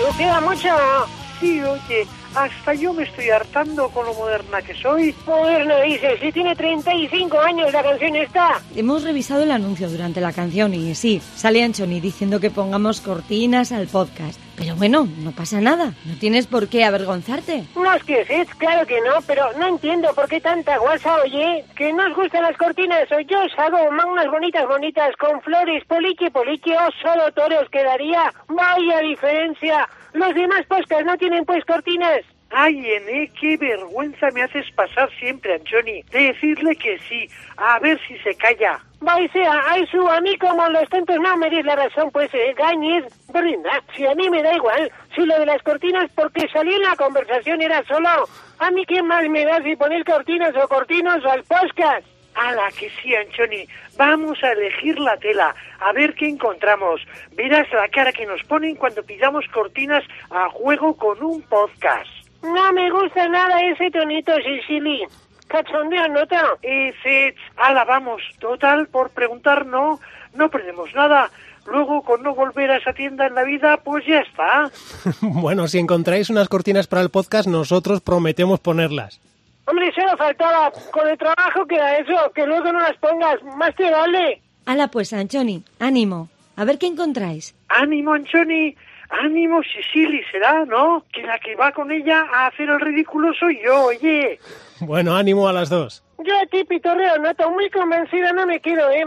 Tú, 0.09 0.17
queda 0.17 0.41
mucho. 0.41 0.69
Sí, 1.39 1.61
oye, 1.61 2.07
hasta 2.35 2.73
yo 2.73 2.93
me 2.93 3.03
estoy 3.03 3.29
hartando 3.29 3.89
con 3.89 4.05
lo 4.05 4.13
moderna 4.13 4.61
que 4.61 4.73
soy. 4.73 5.15
Moderno, 5.25 5.79
dices, 5.81 6.19
si 6.21 6.31
tiene 6.31 6.55
35 6.55 7.39
años 7.39 7.71
la 7.71 7.83
canción 7.83 8.15
esta. 8.15 8.61
Hemos 8.75 9.03
revisado 9.03 9.43
el 9.43 9.51
anuncio 9.51 9.89
durante 9.89 10.19
la 10.21 10.33
canción 10.33 10.73
y 10.73 10.95
sí, 10.95 11.21
sale 11.35 11.63
Anchoni 11.63 11.99
diciendo 11.99 12.39
que 12.39 12.51
pongamos 12.51 13.01
cortinas 13.01 13.71
al 13.71 13.87
podcast. 13.87 14.39
Pero 14.59 14.75
bueno, 14.75 15.07
no 15.19 15.31
pasa 15.31 15.61
nada, 15.61 15.93
no 16.03 16.15
tienes 16.19 16.45
por 16.45 16.67
qué 16.67 16.83
avergonzarte. 16.83 17.63
No 17.77 17.93
es 17.93 18.03
que 18.03 18.25
es, 18.27 18.53
claro 18.55 18.85
que 18.85 18.99
no, 18.99 19.21
pero 19.25 19.53
no 19.57 19.67
entiendo 19.67 20.13
por 20.13 20.27
qué 20.27 20.41
tanta 20.41 20.77
guasa, 20.77 21.15
oye. 21.23 21.63
Que 21.77 21.93
no 21.93 22.05
os 22.05 22.13
gustan 22.13 22.43
las 22.43 22.57
cortinas, 22.57 23.09
o 23.09 23.21
yo 23.21 23.41
os 23.41 23.57
hago 23.57 23.77
unas 23.87 24.29
bonitas, 24.29 24.67
bonitas, 24.67 25.15
con 25.15 25.41
flores, 25.43 25.85
polique, 25.85 26.29
polique, 26.29 26.75
o 26.75 26.89
solo 27.01 27.31
toros 27.31 27.69
quedaría. 27.71 28.33
Vaya 28.49 28.99
diferencia. 28.99 29.87
Los 30.11 30.35
demás 30.35 30.65
podcasts 30.67 31.05
no 31.05 31.17
tienen 31.17 31.45
pues 31.45 31.63
cortinas. 31.63 32.19
Ay, 32.51 32.93
Ene, 32.93 33.31
qué 33.39 33.57
vergüenza 33.57 34.31
me 34.31 34.41
haces 34.41 34.65
pasar 34.71 35.09
siempre, 35.19 35.53
Anchoni. 35.53 36.01
De 36.11 36.33
decirle 36.33 36.75
que 36.75 36.97
sí, 37.07 37.29
a 37.57 37.79
ver 37.79 37.99
si 38.07 38.17
se 38.19 38.33
calla. 38.35 38.79
Vai 39.01 39.29
sea, 39.29 39.63
ay 39.67 39.85
su, 39.87 40.05
a 40.07 40.19
mí 40.19 40.35
como 40.37 40.67
los 40.69 40.89
tontos 40.89 41.15
no 41.21 41.37
me 41.37 41.49
dis 41.49 41.63
la 41.63 41.75
razón, 41.75 42.09
pues, 42.11 42.33
eh, 42.33 42.53
gañes. 42.57 43.05
Brinda, 43.31 43.81
si 43.95 44.05
a 44.05 44.15
mí 44.15 44.29
me 44.29 44.41
da 44.41 44.53
igual, 44.55 44.91
si 45.15 45.25
lo 45.25 45.39
de 45.39 45.45
las 45.45 45.61
cortinas, 45.61 46.11
porque 46.15 46.47
salió 46.51 46.75
en 46.75 46.81
la 46.81 46.95
conversación 46.95 47.61
era 47.61 47.83
solo, 47.85 48.27
a 48.57 48.71
mí 48.71 48.83
qué 48.85 49.01
más 49.03 49.29
me 49.29 49.45
da 49.45 49.61
si 49.61 49.75
poner 49.75 50.03
cortinas 50.03 50.53
o 50.55 50.67
cortinos 50.67 51.23
al 51.25 51.43
podcast. 51.43 52.05
Ala, 52.35 52.69
que 52.77 52.89
sí, 53.01 53.15
Anchoni. 53.15 53.67
Vamos 53.97 54.41
a 54.43 54.51
elegir 54.51 54.97
la 54.99 55.17
tela, 55.17 55.53
a 55.79 55.91
ver 55.93 56.13
qué 56.15 56.27
encontramos. 56.27 57.01
Verás 57.33 57.71
la 57.71 57.87
cara 57.89 58.11
que 58.11 58.25
nos 58.25 58.41
ponen 58.43 58.75
cuando 58.75 59.03
pidamos 59.03 59.45
cortinas 59.53 60.03
a 60.29 60.49
juego 60.49 60.95
con 60.95 61.21
un 61.21 61.41
podcast. 61.43 62.18
No 62.41 62.73
me 62.73 62.89
gusta 62.89 63.27
nada 63.27 63.61
ese 63.61 63.91
tonito, 63.91 64.31
Sicily. 64.37 65.03
Cachondeo, 65.47 66.07
nota. 66.07 66.43
Eh, 66.61 66.93
Fitz, 67.03 67.37
ala, 67.57 67.83
vamos. 67.83 68.21
Total, 68.39 68.87
por 68.87 69.09
preguntar 69.09 69.65
no, 69.65 69.99
no 70.33 70.49
perdemos 70.49 70.93
nada. 70.93 71.29
Luego, 71.65 72.01
con 72.01 72.23
no 72.23 72.33
volver 72.33 72.71
a 72.71 72.77
esa 72.77 72.93
tienda 72.93 73.27
en 73.27 73.35
la 73.35 73.43
vida, 73.43 73.77
pues 73.77 74.05
ya 74.05 74.19
está. 74.19 74.71
bueno, 75.21 75.67
si 75.67 75.79
encontráis 75.79 76.29
unas 76.29 76.47
cortinas 76.47 76.87
para 76.87 77.01
el 77.01 77.09
podcast, 77.09 77.47
nosotros 77.47 78.01
prometemos 78.01 78.59
ponerlas. 78.59 79.19
Hombre, 79.65 79.91
solo 79.93 80.17
faltaba. 80.17 80.71
Con 80.91 81.07
el 81.07 81.17
trabajo 81.17 81.65
queda 81.67 81.97
eso, 81.97 82.31
que 82.33 82.45
luego 82.45 82.71
no 82.71 82.79
las 82.79 82.97
pongas. 82.97 83.43
Más 83.57 83.75
te 83.75 83.89
vale. 83.91 84.41
Hala 84.65 84.87
pues, 84.87 85.13
Anchoni, 85.13 85.63
ánimo. 85.79 86.29
A 86.55 86.65
ver 86.65 86.77
qué 86.77 86.87
encontráis. 86.87 87.55
Ánimo, 87.67 88.13
Anchoni. 88.13 88.75
Ánimo, 89.09 89.61
Sicily, 89.63 90.21
será, 90.31 90.65
¿no? 90.65 91.03
Que 91.11 91.23
la 91.23 91.39
que 91.39 91.55
va 91.55 91.71
con 91.71 91.91
ella 91.91 92.25
a 92.31 92.47
hacer 92.47 92.69
el 92.69 92.79
ridículo 92.79 93.33
soy 93.33 93.59
yo, 93.65 93.85
oye. 93.85 94.39
Bueno, 94.81 95.15
ánimo 95.15 95.47
a 95.47 95.53
las 95.53 95.69
dos. 95.69 96.03
Yo 96.19 96.37
a 96.37 96.45
ti, 96.45 96.63
Pitorreo, 96.63 97.17
noto 97.17 97.49
muy 97.49 97.69
convencida, 97.69 98.31
no 98.33 98.45
me 98.45 98.59
quiero, 98.59 98.89
¿eh? 98.91 99.05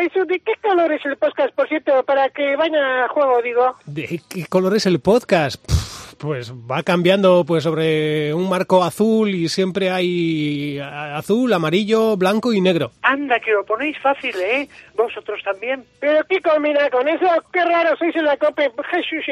Eso, 0.00 0.24
¿De 0.24 0.40
qué 0.40 0.52
color 0.60 0.92
es 0.92 1.04
el 1.06 1.16
podcast, 1.16 1.54
por 1.54 1.68
cierto, 1.68 2.02
para 2.04 2.28
que 2.30 2.56
vaya 2.56 3.04
a 3.04 3.08
juego, 3.08 3.40
digo? 3.42 3.76
¿De 3.86 4.20
qué 4.28 4.46
color 4.46 4.76
es 4.76 4.86
el 4.86 5.00
podcast? 5.00 5.64
Pff, 5.64 5.81
Pues 6.18 6.52
va 6.52 6.82
cambiando 6.82 7.44
pues 7.44 7.64
sobre 7.64 8.32
un 8.34 8.48
marco 8.48 8.82
azul 8.84 9.30
y 9.34 9.48
siempre 9.48 9.90
hay 9.90 10.78
a- 10.78 11.16
azul, 11.16 11.52
amarillo, 11.52 12.16
blanco 12.16 12.52
y 12.52 12.60
negro. 12.60 12.92
Anda, 13.02 13.40
que 13.40 13.52
lo 13.52 13.64
ponéis 13.64 13.98
fácil, 14.00 14.34
¿eh? 14.40 14.68
Vosotros 14.96 15.40
también. 15.44 15.84
Pero 16.00 16.24
qué 16.28 16.40
combina 16.40 16.88
con 16.90 17.08
eso, 17.08 17.26
qué 17.52 17.64
raro 17.64 17.96
sois 17.96 18.14
en 18.16 18.24
la 18.24 18.36
cope, 18.36 18.70
Jesús. 18.90 19.24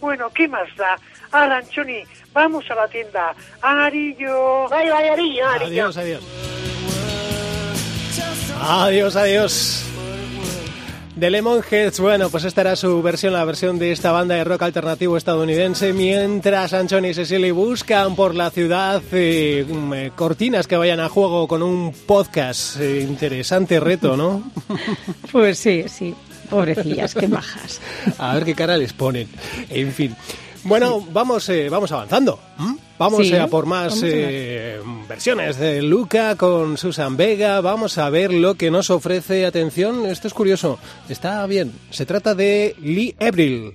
Bueno, 0.00 0.28
¿qué 0.34 0.48
más 0.48 0.68
da? 0.76 0.96
Aranchoni, 1.32 2.02
vamos 2.32 2.64
a 2.70 2.74
la 2.74 2.88
tienda. 2.88 3.34
Arillo. 3.62 4.68
Vaya, 4.68 4.92
vaya, 4.94 5.12
Arillo, 5.12 5.46
Arillo. 5.48 5.66
Adiós, 5.66 5.96
adiós. 5.96 6.22
Adiós, 8.62 9.16
adiós. 9.16 9.82
The 11.18 11.30
Lemonheads, 11.30 11.98
bueno, 11.98 12.28
pues 12.28 12.44
esta 12.44 12.60
era 12.60 12.76
su 12.76 13.00
versión, 13.00 13.32
la 13.32 13.42
versión 13.46 13.78
de 13.78 13.90
esta 13.90 14.12
banda 14.12 14.34
de 14.34 14.44
rock 14.44 14.64
alternativo 14.64 15.16
estadounidense, 15.16 15.94
mientras 15.94 16.74
Anchoni 16.74 17.08
y 17.08 17.14
Cecily 17.14 17.52
buscan 17.52 18.14
por 18.14 18.34
la 18.34 18.50
ciudad 18.50 19.02
eh, 19.12 19.64
eh, 19.94 20.10
cortinas 20.14 20.66
que 20.66 20.76
vayan 20.76 21.00
a 21.00 21.08
juego 21.08 21.48
con 21.48 21.62
un 21.62 21.92
podcast. 21.92 22.78
Eh, 22.78 23.00
interesante 23.00 23.80
reto, 23.80 24.14
¿no? 24.14 24.42
Pues 25.32 25.58
sí, 25.58 25.84
sí. 25.88 26.14
Pobrecillas, 26.50 27.14
qué 27.14 27.26
bajas. 27.28 27.80
A 28.18 28.34
ver 28.34 28.44
qué 28.44 28.54
cara 28.54 28.76
les 28.76 28.92
ponen. 28.92 29.26
En 29.70 29.92
fin. 29.92 30.14
Bueno, 30.66 31.04
vamos, 31.12 31.48
eh, 31.48 31.68
vamos 31.68 31.90
avanzando. 31.92 32.38
¿m? 32.58 32.76
Vamos 32.98 33.26
Sí, 33.26 33.32
eh, 33.34 33.40
a 33.40 33.46
por 33.46 33.66
más 33.66 34.00
eh, 34.02 34.80
versiones 35.08 35.58
de 35.58 35.82
Luca 35.82 36.34
con 36.36 36.76
Susan 36.78 37.16
Vega. 37.16 37.60
Vamos 37.60 37.98
a 37.98 38.08
ver 38.10 38.32
lo 38.32 38.54
que 38.54 38.70
nos 38.70 38.90
ofrece. 38.90 39.44
Atención, 39.46 40.06
esto 40.06 40.28
es 40.28 40.34
curioso. 40.34 40.78
Está 41.08 41.46
bien. 41.46 41.72
Se 41.90 42.06
trata 42.06 42.34
de 42.34 42.74
Lee 42.80 43.14
Abril. 43.20 43.72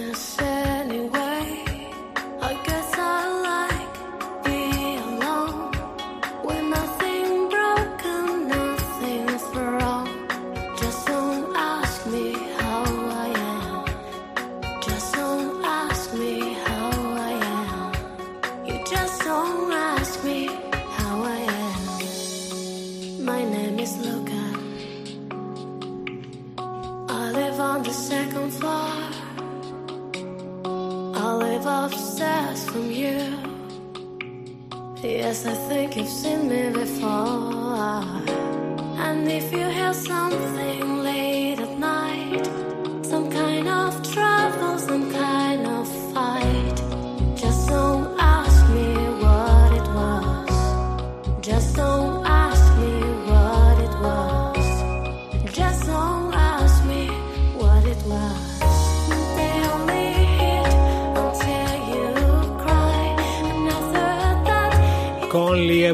this 0.00 0.29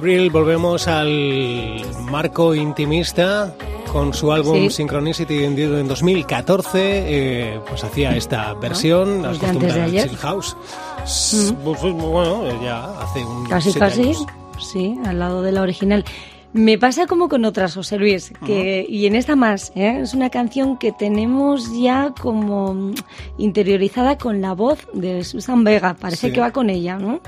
Abril 0.07 0.31
volvemos 0.31 0.87
al 0.87 1.81
marco 2.13 2.55
intimista. 2.55 3.53
Con 3.93 4.15
su 4.15 4.31
álbum 4.31 4.55
Sí. 4.65 4.71
Synchronicity 4.71 5.39
vendido 5.39 5.79
en 5.81 5.89
2014, 5.89 6.69
eh, 6.75 7.61
pues 7.69 7.83
hacía 7.83 8.15
esta 8.15 8.55
versión, 8.55 9.21
Pues 9.21 9.23
las 9.23 9.41
de 9.41 9.47
antes 9.49 9.63
de 9.63 9.69
costumbres 9.69 9.77
ayer. 9.89 10.09
Chill 10.09 10.19
House. 10.19 10.57
S- 11.05 11.53
pues, 11.65 11.81
bueno, 11.81 12.45
ya 12.63 12.85
hace 13.01 13.25
un 13.25 13.47
Casi, 13.49 13.73
casi. 13.73 14.03
años. 14.03 14.27
Sí, 14.61 14.97
al 15.05 15.19
lado 15.19 15.43
de 15.43 15.51
la 15.51 15.63
original. 15.63 16.05
Me 16.53 16.79
pasa 16.79 17.07
como 17.07 17.29
con 17.29 17.45
otras, 17.45 17.75
José 17.75 17.99
Luis, 17.99 18.33
que, 18.45 18.87
y 18.89 19.07
en 19.07 19.17
esta 19.17 19.35
más, 19.35 19.73
¿eh? 19.75 19.99
es 20.03 20.15
una 20.15 20.31
canción 20.31 20.79
que 20.79 20.93
tenemos 20.93 21.69
ya 21.77 22.13
como 22.21 22.75
mm, 22.75 22.95
interiorizada 23.39 24.19
con 24.19 24.41
la 24.41 24.53
voz 24.53 24.87
de 24.93 25.25
Susan 25.25 25.65
Vega. 25.65 25.95
Parece 25.99 26.29
Sí. 26.29 26.33
que 26.33 26.41
va 26.41 26.53
con 26.53 26.71
ella, 26.71 26.97
¿no? 26.97 27.21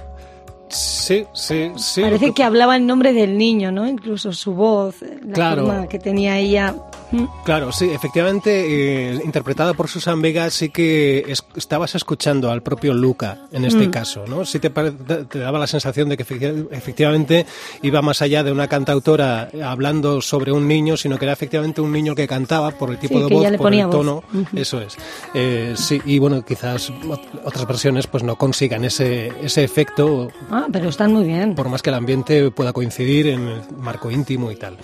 Sí, 0.70 1.26
sí, 1.32 1.70
sí. 1.76 2.00
Parece 2.02 2.32
que 2.32 2.42
hablaba 2.44 2.76
en 2.76 2.86
nombre 2.86 3.12
del 3.12 3.38
niño, 3.38 3.72
¿no? 3.72 3.88
Incluso 3.88 4.32
su 4.32 4.54
voz, 4.54 4.96
la 5.24 5.32
Claro. 5.32 5.66
forma 5.66 5.86
que 5.88 5.98
tenía 5.98 6.38
ella. 6.38 6.74
Claro, 7.44 7.72
sí, 7.72 7.88
efectivamente, 7.90 9.12
eh, 9.14 9.20
interpretada 9.24 9.72
por 9.72 9.88
Susan 9.88 10.20
Vega, 10.20 10.50
sí 10.50 10.68
que 10.68 11.24
es- 11.28 11.44
estabas 11.56 11.94
escuchando 11.94 12.50
al 12.50 12.62
propio 12.62 12.92
Luca 12.92 13.38
en 13.50 13.64
este 13.64 13.88
Mm. 13.88 13.90
caso, 13.90 14.24
¿no? 14.26 14.44
Sí 14.44 14.58
te, 14.58 14.68
te 14.70 15.38
daba 15.38 15.58
la 15.58 15.66
sensación 15.66 16.08
de 16.10 16.16
que 16.18 16.26
efecti- 16.26 16.68
efectivamente 16.70 17.46
iba 17.82 18.02
más 18.02 18.20
allá 18.20 18.44
de 18.44 18.52
una 18.52 18.68
cantautora 18.68 19.48
hablando 19.64 20.20
sobre 20.20 20.52
un 20.52 20.68
niño, 20.68 20.96
sino 20.98 21.18
que 21.18 21.24
era 21.24 21.32
efectivamente 21.32 21.80
un 21.80 21.92
niño 21.92 22.14
que 22.14 22.28
cantaba 22.28 22.72
por 22.72 22.90
el 22.90 22.98
tipo 22.98 23.14
Sí, 23.14 23.20
de 23.20 23.34
voz, 23.34 23.56
por 23.56 23.72
el 23.74 23.86
voz. 23.86 23.90
tono, 23.90 24.22
eso 24.54 24.80
es. 24.80 24.96
Eh, 25.34 25.74
sí, 25.76 26.00
y 26.04 26.18
bueno, 26.18 26.44
quizás 26.44 26.90
ot- 26.92 27.40
otras 27.44 27.66
versiones 27.66 28.06
pues 28.06 28.22
no 28.22 28.36
consigan 28.36 28.84
ese, 28.84 29.32
ese 29.42 29.64
efecto 29.64 30.28
Ah, 30.50 30.66
pero 30.70 30.88
están 30.90 31.12
muy 31.14 31.24
bien. 31.24 31.54
por 31.54 31.68
más 31.70 31.80
que 31.82 31.88
el 31.90 31.94
ambiente 31.96 32.50
pueda 32.50 32.72
coincidir 32.74 33.28
en 33.28 33.48
el 33.48 33.62
marco 33.78 34.10
íntimo 34.10 34.52
y 34.52 34.56
tal. 34.56 34.76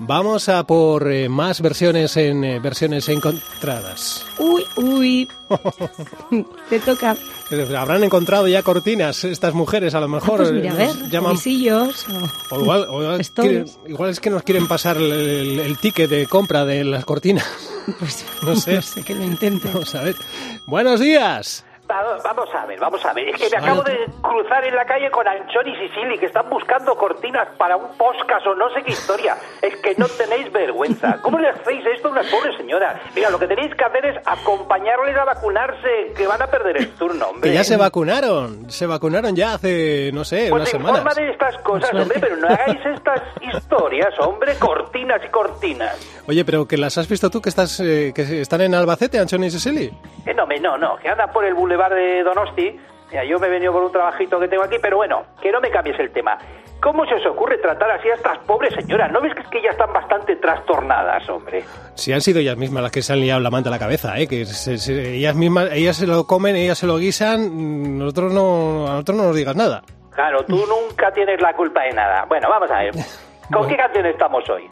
Vamos 0.00 0.48
a 0.48 0.64
por 0.64 1.10
eh, 1.10 1.28
más 1.28 1.60
versiones 1.60 2.16
en 2.16 2.42
eh, 2.44 2.58
versiones 2.58 3.08
encontradas. 3.08 4.26
Uy, 4.38 4.64
uy. 4.76 5.28
Te 6.68 6.80
toca. 6.80 7.16
Habrán 7.78 8.02
encontrado 8.02 8.48
ya 8.48 8.62
cortinas 8.62 9.22
estas 9.24 9.54
mujeres, 9.54 9.94
a 9.94 10.00
lo 10.00 10.06
Ah, 10.06 10.08
mejor. 10.08 10.38
pues 10.38 10.52
mira, 10.52 10.72
a 10.72 10.74
ver, 10.74 11.10
llaman, 11.10 11.36
o- 11.36 11.90
o 12.50 12.60
igual, 12.60 12.86
o 12.90 13.02
igual 13.02 13.20
stories. 13.20 13.70
quieren- 13.76 13.90
igual 13.92 14.10
es 14.10 14.18
que 14.20 14.30
nos 14.30 14.42
quieren 14.42 14.66
pasar 14.66 14.96
el, 14.96 15.12
el- 15.12 15.60
el 15.60 15.78
ticket 15.78 16.10
de 16.10 16.26
compra 16.26 16.64
de 16.64 16.82
las 16.84 17.04
cortinas. 17.04 17.46
Pues 18.00 18.24
No 18.42 18.56
sé. 18.56 18.74
no 18.74 18.82
sé 18.82 19.02
que 19.04 19.14
lo 19.14 19.22
intenten. 19.24 19.70
Vamos 19.72 19.94
a 19.94 20.02
ver. 20.02 20.16
Buenos 20.66 20.98
días. 21.00 21.64
Va- 21.90 22.16
Vamos 22.24 22.48
a 22.54 22.64
ver, 22.66 22.80
vamos 22.80 23.04
a 23.04 23.12
ver. 23.12 23.28
Es 23.28 23.36
que 23.40 23.50
me 23.50 23.56
acabo 23.58 23.82
de 23.82 24.06
cruzar 24.22 24.64
en 24.64 24.74
la 24.74 24.84
calle 24.86 25.10
con 25.10 25.26
Anchón 25.28 25.68
y 25.68 25.76
Sicily, 25.76 26.18
que 26.18 26.26
están 26.26 26.48
buscando 26.48 26.94
cortinas 26.96 27.46
para 27.58 27.76
un 27.76 27.88
podcast 27.98 28.46
o 28.46 28.54
no 28.54 28.70
sé 28.72 28.82
qué 28.82 28.92
historia. 28.92 29.36
Es 29.60 29.76
que 29.76 29.94
no 29.96 30.06
tenéis 30.08 30.50
vergüenza. 30.50 31.18
¿Cómo 31.20 31.38
le 31.38 31.48
hacéis 31.50 31.84
esto 31.94 32.08
a 32.08 32.12
unas 32.12 32.26
pobres 32.28 32.56
señoras? 32.56 33.00
Mira, 33.14 33.28
lo 33.30 33.38
que 33.38 33.46
tenéis 33.46 33.74
que 33.74 33.84
hacer 33.84 34.06
es 34.06 34.16
acompañarles 34.26 35.14
a 35.16 35.24
vacunarse, 35.24 36.12
que 36.16 36.26
van 36.26 36.40
a 36.40 36.46
perder 36.46 36.78
el 36.78 36.90
turno, 36.94 37.26
hombre. 37.28 37.50
Que 37.50 37.54
ya 37.54 37.64
se 37.64 37.76
vacunaron, 37.76 38.70
se 38.70 38.86
vacunaron 38.86 39.36
ya 39.36 39.54
hace, 39.54 40.10
no 40.14 40.24
sé, 40.24 40.50
unas 40.50 40.70
Pues 40.70 40.74
informa 40.74 40.98
semanas. 40.98 41.16
de 41.16 41.30
estas 41.30 41.58
cosas, 41.58 41.92
hombre, 41.94 42.18
pero 42.18 42.36
no 42.36 42.48
hagáis 42.48 42.80
estas 42.86 43.20
historias, 43.42 44.18
hombre, 44.20 44.54
cortinas 44.58 45.20
y 45.24 45.28
cortinas. 45.28 46.22
Oye, 46.26 46.44
pero 46.46 46.66
que 46.66 46.78
las 46.78 46.96
has 46.96 47.08
visto 47.08 47.28
tú 47.28 47.42
que 47.42 47.50
estás 47.50 47.78
eh, 47.80 48.12
que 48.14 48.40
están 48.40 48.62
en 48.62 48.74
Albacete, 48.74 49.18
Anchón 49.18 49.44
y 49.44 49.50
Cecily. 49.50 49.92
Eh, 50.24 50.32
no, 50.34 50.46
me- 50.46 50.58
no, 50.58 50.78
no, 50.78 50.96
que 50.96 51.08
anda 51.10 51.26
por 51.26 51.44
el 51.44 51.52
de 51.92 52.22
Donosti. 52.22 52.80
Mira, 53.10 53.24
yo 53.24 53.38
me 53.38 53.46
he 53.46 53.50
venido 53.50 53.72
por 53.72 53.82
un 53.84 53.92
trabajito 53.92 54.40
que 54.40 54.48
tengo 54.48 54.62
aquí, 54.64 54.76
pero 54.80 54.96
bueno, 54.96 55.24
que 55.42 55.52
no 55.52 55.60
me 55.60 55.70
cambies 55.70 55.98
el 56.00 56.10
tema. 56.12 56.36
¿Cómo 56.82 57.06
se 57.06 57.14
os 57.14 57.24
ocurre 57.26 57.58
tratar 57.58 57.90
así 57.92 58.08
a 58.10 58.14
estas 58.14 58.38
pobres 58.40 58.74
señoras? 58.74 59.10
¿No 59.12 59.20
ves 59.20 59.32
que 59.34 59.40
es 59.40 59.48
que 59.48 59.62
ya 59.62 59.70
están 59.70 59.92
bastante 59.92 60.36
trastornadas, 60.36 61.26
hombre? 61.30 61.64
Si 61.94 62.12
han 62.12 62.20
sido 62.20 62.40
ellas 62.40 62.56
mismas 62.56 62.82
las 62.82 62.92
que 62.92 63.02
se 63.02 63.12
han 63.12 63.20
liado 63.20 63.40
la 63.40 63.50
manta 63.50 63.68
a 63.68 63.72
la 63.72 63.78
cabeza, 63.78 64.18
¿eh? 64.18 64.26
que 64.26 64.44
se- 64.44 64.76
se- 64.78 65.14
ellas 65.16 65.34
mismas, 65.34 65.68
ellas 65.72 65.96
se 65.96 66.06
lo 66.06 66.26
comen, 66.26 66.56
ellas 66.56 66.76
se 66.78 66.86
lo 66.86 66.96
guisan, 66.98 67.98
nosotros 67.98 68.32
no, 68.32 68.86
a 68.86 68.90
nosotros 68.92 69.16
no 69.16 69.24
nos 69.24 69.36
digas 69.36 69.56
nada. 69.56 69.82
Claro, 70.14 70.44
tú 70.44 70.56
nunca 70.66 71.10
tienes 71.12 71.40
la 71.40 71.54
culpa 71.54 71.82
de 71.84 71.92
nada. 71.92 72.24
Bueno, 72.28 72.48
vamos 72.50 72.70
a 72.70 72.78
ver. 72.80 72.94
¿Con 73.52 73.68
qué 73.68 73.76
canción 73.76 74.06
estamos 74.06 74.48
hoy? 74.48 74.68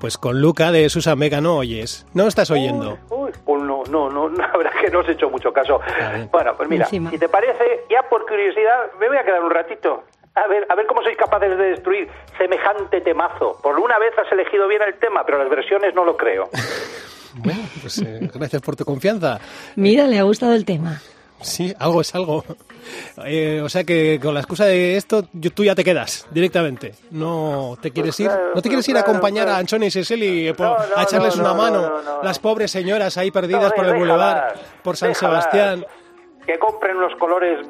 Pues 0.00 0.18
con 0.18 0.40
Luca 0.40 0.72
de 0.72 0.88
Susan 0.88 1.18
Vega 1.18 1.40
no 1.40 1.56
oyes, 1.56 2.06
no 2.14 2.26
estás 2.26 2.50
oyendo. 2.50 2.98
Uy, 3.10 3.30
pues 3.44 3.62
no, 3.62 3.82
no, 3.88 4.10
no, 4.10 4.28
la 4.36 4.48
verdad 4.56 4.72
es 4.76 4.82
que 4.82 4.90
no 4.90 5.00
os 5.00 5.08
he 5.08 5.12
hecho 5.12 5.30
mucho 5.30 5.52
caso. 5.52 5.80
Bueno, 6.32 6.54
pues 6.56 6.68
mira, 6.68 6.84
Encima. 6.84 7.10
si 7.10 7.18
te 7.18 7.28
parece, 7.28 7.84
ya 7.90 8.02
por 8.08 8.26
curiosidad, 8.26 8.92
me 8.98 9.08
voy 9.08 9.16
a 9.16 9.24
quedar 9.24 9.42
un 9.42 9.50
ratito. 9.50 10.04
A 10.34 10.46
ver, 10.48 10.66
a 10.68 10.74
ver 10.74 10.86
cómo 10.86 11.02
sois 11.02 11.16
capaces 11.16 11.56
de 11.56 11.64
destruir 11.70 12.08
semejante 12.36 13.00
temazo. 13.00 13.58
Por 13.62 13.78
una 13.78 13.98
vez 13.98 14.12
has 14.18 14.30
elegido 14.30 14.68
bien 14.68 14.82
el 14.82 14.94
tema, 14.98 15.24
pero 15.24 15.38
las 15.38 15.48
versiones 15.48 15.94
no 15.94 16.04
lo 16.04 16.16
creo. 16.16 16.48
Bueno, 17.38 17.60
pues 17.82 17.98
eh, 17.98 18.30
gracias 18.32 18.62
por 18.62 18.76
tu 18.76 18.84
confianza. 18.86 19.38
Mira, 19.74 20.06
le 20.06 20.18
ha 20.18 20.22
gustado 20.22 20.54
el 20.54 20.64
tema. 20.64 21.02
Sí, 21.42 21.74
algo 21.78 22.00
es 22.00 22.14
algo. 22.14 22.42
Eh, 23.24 23.60
o 23.64 23.68
sea 23.68 23.84
que 23.84 24.18
con 24.22 24.34
la 24.34 24.40
excusa 24.40 24.64
de 24.66 24.96
esto, 24.96 25.24
yo- 25.32 25.50
tú 25.50 25.64
ya 25.64 25.74
te 25.74 25.82
quedas 25.84 26.26
directamente. 26.30 26.94
No 27.10 27.76
te 27.80 27.90
quieres 27.90 28.18
ir, 28.20 28.28
claro, 28.28 28.50
no 28.54 28.62
te 28.62 28.68
quieres 28.68 28.88
ir 28.88 28.96
a 28.96 29.00
acompañar 29.00 29.44
claro. 29.44 29.56
a 29.56 29.60
Anchón 29.60 29.82
y 29.82 29.90
Cecily 29.90 30.48
eh, 30.48 30.54
No, 30.58 30.76
no, 30.76 30.96
a 30.96 31.02
echarles 31.02 31.36
no, 31.36 31.42
una 31.42 31.52
no, 31.52 31.62
mano. 31.62 31.82
no, 31.82 31.88
no, 31.88 32.02
no. 32.18 32.22
Las 32.22 32.38
pobres 32.38 32.70
señoras 32.70 33.16
ahí 33.16 33.30
perdidas 33.30 33.70
No, 33.70 33.76
por 33.76 33.86
el 33.86 33.94
boulevard, 33.96 34.54
por 34.82 34.96
San. 34.96 35.14
Sebastián. 35.14 35.84
Que 36.46 36.58
compren 36.58 36.96
unos 36.96 37.14
colores. 37.16 37.66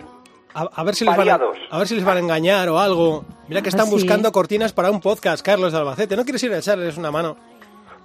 A, 0.55 0.63
a 0.75 0.83
ver 0.85 0.95
si 0.95 1.05
les 1.05 1.17
van 1.17 1.29
a, 1.29 1.39
a 1.71 1.79
ver 1.79 1.87
si 1.87 1.95
les 1.95 2.05
van 2.05 2.17
a 2.17 2.21
engañar 2.21 2.69
o 2.71 2.79
algo. 2.79 3.25
Mira 3.49 3.61
que 3.63 3.69
están 3.69 3.87
sí. 3.87 3.93
buscando 3.93 4.33
cortinas 4.33 4.73
para 4.73 4.91
un 4.91 5.01
podcast, 5.01 5.45
Carlos 5.45 5.73
de 5.73 5.79
Albacete. 5.79 6.17
¿No 6.17 6.25
quieres 6.25 6.43
ir 6.45 6.53
a 6.53 6.59
echarles 6.59 6.97
una 6.97 7.11
mano? 7.11 7.37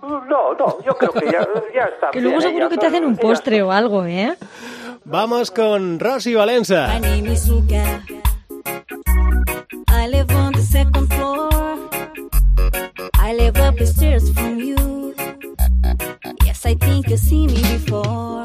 No, 0.02 0.19
no, 0.56 0.84
yo 0.84 0.97
creo 0.97 1.12
que 1.12 1.26
ya, 1.32 1.47
ya 1.76 1.84
está. 1.84 2.10
Que 2.12 2.19
luego 2.21 2.38
bien, 2.39 2.50
seguro 2.50 2.65
ellas 2.65 2.69
que 2.74 2.78
te 2.80 2.88
hacen 2.88 3.06
un 3.06 3.15
postre 3.17 3.62
o 3.62 3.71
algo, 3.71 4.04
¿eh? 4.06 4.36
Vamos 5.05 5.51
con 5.51 5.99
Rosy 5.99 6.33
Valenza. 6.33 6.95
I 9.87 10.07
live 10.07 10.31
on 10.35 10.53
the 10.53 10.61
second 10.61 11.07
floor. 11.13 11.49
I 13.15 13.33
live 13.33 13.57
up 13.57 13.77
the 13.77 13.85
stairs 13.87 14.29
from 14.31 14.59
you. 14.59 15.13
Yes, 16.45 16.65
I 16.65 16.75
think 16.75 17.09
you've 17.09 17.19
seen 17.19 17.47
me 17.47 17.61
before. 17.61 18.43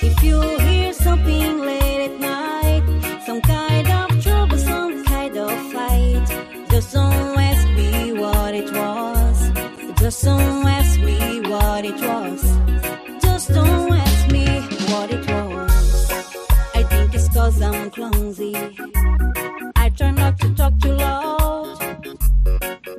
If 0.00 0.22
you 0.22 0.40
hear 0.58 0.92
something 0.94 1.58
late 1.60 2.10
at 2.10 2.20
night, 2.20 2.82
some 3.26 3.40
kind 3.42 3.88
of 3.88 4.22
trouble, 4.22 4.58
some 4.58 5.04
kind 5.04 5.36
of 5.36 5.72
fight, 5.72 6.26
just 6.70 6.92
don't 6.94 7.38
ask 7.38 7.68
me 7.68 8.12
what 8.12 8.54
it 8.54 8.72
was. 8.72 9.50
Just 10.00 10.24
don't 10.24 10.66
ask 10.66 10.98
me 11.00 11.40
what 11.40 11.84
it 11.84 12.00
was. 12.00 12.51
Clumsy. 18.10 18.52
I 19.76 19.90
try 19.96 20.10
not 20.10 20.38
to 20.40 20.48
talk 20.54 20.72
too 20.80 20.92
loud. 20.94 21.78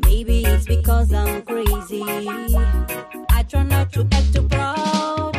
Maybe 0.05 0.43
it's 0.45 0.65
because 0.65 1.11
I'm 1.13 1.41
crazy. 1.43 2.03
I 3.37 3.43
try 3.49 3.63
not 3.63 3.91
to 3.93 4.01
act 4.11 4.33
too 4.33 4.47
proud. 4.47 5.33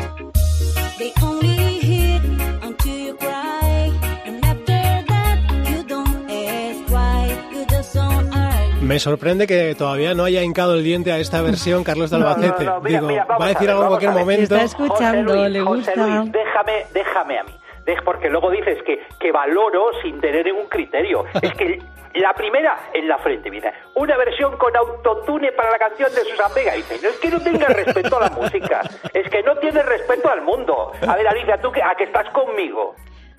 They 0.99 1.13
only 1.23 1.57
hit 1.81 2.23
until 2.63 2.99
you 3.07 3.15
cry. 3.15 3.93
And 4.27 4.45
after 4.45 4.81
that, 5.11 5.37
you 5.71 5.83
don't 5.85 6.31
ask 6.31 6.93
why. 6.93 7.21
You 7.55 7.65
just 7.67 7.95
don't 7.95 8.35
argue. 8.35 8.87
Me 8.87 8.99
sorprende 8.99 9.47
que 9.47 9.75
todavía 9.75 10.15
no 10.15 10.25
haya 10.25 10.43
hincado 10.43 10.75
el 10.75 10.85
diente 10.85 11.11
a 11.13 11.19
esta 11.19 11.41
versión 11.41 11.85
Carlos 11.85 12.11
de 12.11 12.19
No, 12.19 12.25
no, 12.25 12.31
Albacete. 12.31 12.65
no, 12.65 12.81
mira, 12.81 12.99
Digo, 13.01 13.09
mira, 13.09 13.25
va 13.25 13.47
a 13.47 13.49
decir 13.49 13.71
a 13.71 13.75
ver, 13.75 13.83
algo 13.83 13.83
en 13.85 13.89
cualquier 13.89 14.13
momento. 14.13 14.43
Está 14.57 14.63
escuchando, 14.65 15.33
José 15.33 15.49
Luis, 15.49 15.53
le 15.53 15.61
José 15.63 15.77
gusta. 15.93 16.07
Luis, 16.19 16.33
déjame, 16.33 16.87
déjame 16.93 17.39
a 17.39 17.45
mí. 17.45 17.51
Dej- 17.87 18.03
Porque 18.05 18.29
luego 18.31 18.51
dices 18.51 18.79
que, 18.85 19.01
que 19.21 19.33
valoro 19.33 19.91
sin 20.03 20.21
tener 20.21 20.45
ningún 20.47 20.67
criterio. 20.69 21.25
Es 21.43 21.53
que 21.55 21.79
la 22.15 22.33
primera 22.33 22.77
en 22.95 23.09
la 23.09 23.19
frente, 23.19 23.51
mira, 23.51 23.73
una 23.97 24.17
versión 24.17 24.57
con 24.57 24.75
autotune 24.77 25.51
para 25.53 25.73
la 25.73 25.79
canción 25.79 26.09
de 26.15 26.21
Susan 26.23 26.51
Vega. 26.55 26.75
Y 26.75 26.79
dice, 26.79 26.99
no 27.03 27.09
es 27.09 27.17
que 27.19 27.29
no 27.29 27.41
tengas 27.41 27.71
respeto 27.75 28.17
a 28.19 28.21
la 28.21 28.31
música, 28.31 28.81
es 29.13 29.29
que 29.31 29.43
no 29.43 29.57
tienes 29.57 29.85
respeto 29.85 30.31
al 30.31 30.43
mundo. 30.43 30.93
A 31.07 31.17
ver, 31.17 31.27
Alicia, 31.27 31.61
tú 31.61 31.73
que, 31.73 31.83
a 31.83 31.95
que 31.99 32.05
estás 32.05 32.29
conmigo. 32.31 32.95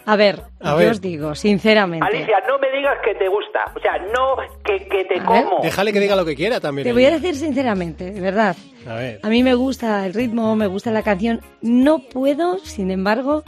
A 0.07 0.17
ver, 0.17 0.41
A 0.59 0.71
yo 0.73 0.77
ver. 0.77 0.91
os 0.91 1.01
digo, 1.01 1.33
sinceramente. 1.33 2.05
Alicia, 2.05 2.37
no 2.47 2.59
me 2.59 2.69
digas 2.69 2.99
que 3.03 3.15
te 3.15 3.27
gusta. 3.27 3.63
O 3.75 3.79
sea, 3.79 3.97
no 4.13 4.35
que, 4.63 4.85
que 4.87 5.05
te 5.05 5.19
A 5.19 5.31
ver. 5.31 5.45
como. 5.45 5.61
Déjale 5.63 5.91
que 5.93 5.99
diga 6.01 6.15
lo 6.17 6.25
que 6.25 6.35
quiera 6.35 6.59
también. 6.59 6.85
Te 6.85 6.93
voy 6.93 7.05
a 7.05 7.11
decir 7.11 7.33
sinceramente, 7.35 8.11
de 8.11 8.21
verdad. 8.21 8.55
A 8.87 8.93
ver. 8.95 9.19
A 9.23 9.29
mí 9.29 9.41
me 9.41 9.55
gusta 9.55 10.05
el 10.05 10.13
ritmo, 10.13 10.55
me 10.57 10.67
gusta 10.67 10.91
la 10.91 11.01
canción. 11.01 11.39
No 11.61 11.99
puedo, 11.99 12.59
sin 12.59 12.91
embargo, 12.91 13.43